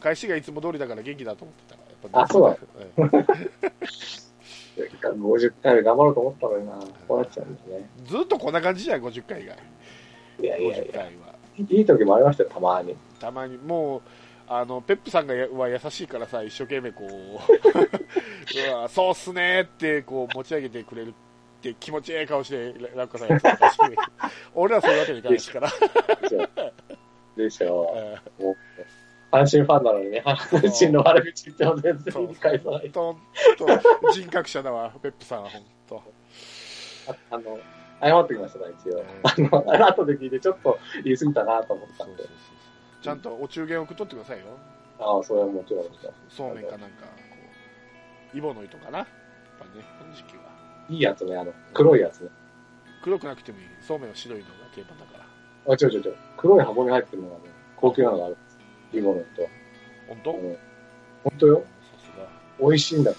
[0.00, 1.63] 返しがいつも通りだから元気だと思って
[2.08, 2.56] たらやっぱあそうだ、
[4.76, 4.80] い。
[4.80, 6.72] や50回目頑張ろうと思ったのにな、
[7.06, 7.88] こうなっちゃうんですね。
[8.06, 9.58] ずっとこんな感じじゃん50回以外
[10.40, 11.10] いやいやい50や、回は。
[11.56, 12.96] いい時もありましたよ、たまに。
[13.20, 14.02] たまにもう
[14.46, 17.08] あのペップさんがやは優しいからさ一生懸命こう
[18.70, 21.12] うわそうっすねってこう持ち上げてくれるっ
[21.62, 23.78] て気持ちいい顔してララッカさんやってたし
[24.54, 25.70] 俺らそういうわけにいかないですから、
[27.36, 28.56] でしょうんもう、
[29.34, 32.90] 阪神ファンなのにね、阪神の悪口言っても全然理解さない。
[32.90, 33.16] と
[33.58, 33.66] と
[34.12, 36.02] 人格者だわペップさんは本当
[37.08, 37.58] ああの、
[38.00, 39.04] 謝ってきましたね、一応。
[39.24, 39.34] あ
[39.76, 42.52] の、後で聞いてちょっと言い過ぎたなと思ったんでそうそうそ
[43.00, 43.02] う。
[43.02, 44.44] ちゃんとお中元送っとってくださいよ
[45.00, 45.84] ああ、それはもちろん。
[46.28, 47.08] そうめんかなんかこ
[48.34, 49.06] うイボの糸かなやっ
[49.58, 50.42] ぱねこの時期は
[50.88, 52.28] いいやつね、あの、黒いやつね。
[53.02, 55.18] 黒くなくてもいいそうめんは白いのが定番だか
[55.66, 56.16] らあ、違う違う違う。
[56.36, 57.42] 黒い箱に入ってるのがね、
[57.76, 58.36] 高級なのがある
[58.94, 59.48] リボのと。
[60.08, 60.56] 本当、うん。
[61.24, 61.64] 本当よ。
[62.00, 62.28] さすが。
[62.60, 63.10] 美味しいんだ。
[63.10, 63.14] い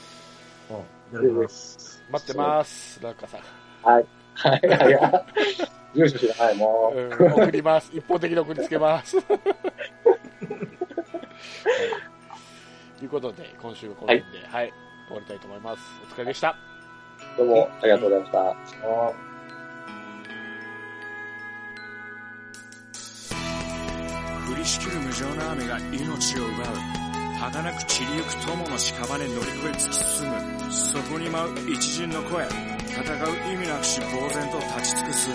[1.11, 2.03] ただきます。
[2.11, 3.41] 待ってますラッカさん。
[3.84, 4.05] はい。
[4.34, 5.26] はい、はい、は
[5.93, 5.97] い。
[5.97, 6.99] 住所知らない、もう。
[6.99, 7.91] うん、送ります。
[7.93, 9.17] 一方的に送りつけます。
[9.17, 9.26] はい。
[12.99, 13.07] とい。
[13.07, 14.73] うことで、今週はこの辺で、はい、
[15.07, 15.39] 終わりたい。
[15.39, 15.59] と思い。
[15.61, 15.82] ます。
[16.11, 16.55] お疲れでした。
[17.38, 18.19] どうもありがとうござい。
[18.19, 18.26] ま
[18.65, 19.34] した。
[24.66, 27.05] しきる無情な雨が命を奪う。
[27.38, 30.72] 儚く散りゆく友の屍乗り越え突き進む。
[30.72, 32.45] そこに舞う一陣の声。
[32.45, 35.30] 戦う意味なくし呆然と立ち尽くす。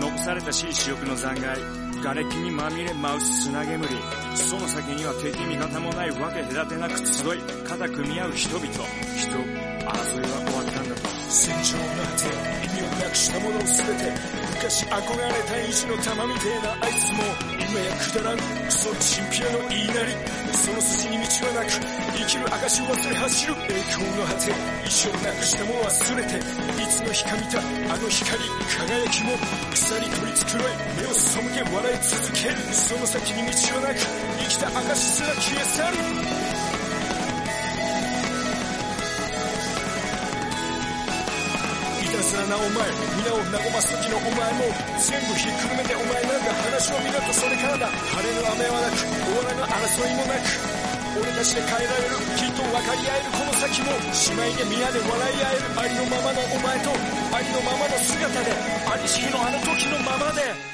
[0.00, 1.62] 残されたしい死翼の残骸。
[2.02, 3.88] 瓦礫にまみれ舞う砂煙。
[4.34, 7.40] その先には敵味方もないわけ隔てなく集い。
[7.64, 8.68] 肩組み合う人々。
[8.68, 11.08] 人争いは終わったんだと。
[11.28, 12.28] 戦場の果て
[12.66, 14.36] 意味をなくしたものを全て。
[14.52, 20.14] 昔憧れた意地の玉みてえなあいつも今やくだらんクソチンピアの言いなり
[20.54, 21.70] その筋に道はなく
[22.14, 28.38] 生きる証を忘れ走る栄光の果て衣装なくしたも忘れていつの日か見たあの光
[28.70, 29.34] 輝きも
[29.74, 32.56] 草に取り繕い目を背け笑い続ける。
[32.72, 33.98] その先に道はなく
[34.38, 36.55] 生きた証すら消え去る。
[42.26, 42.90] いたずらなお前
[43.22, 44.66] 皆を和ます時のお前も
[44.98, 47.86] 全部ひっくるめてお前なんだ話を見ろとそれからだ。
[47.86, 50.50] 晴れの雨はなく終わらぬ争いもなく
[51.22, 56.90] 俺たちで変えられるきっと分かり合えるこの先も姉妹で皆で笑い合えるありのままのお前と
[57.30, 58.50] ありのままの姿で
[58.90, 60.65] ありしきのあの時のままで。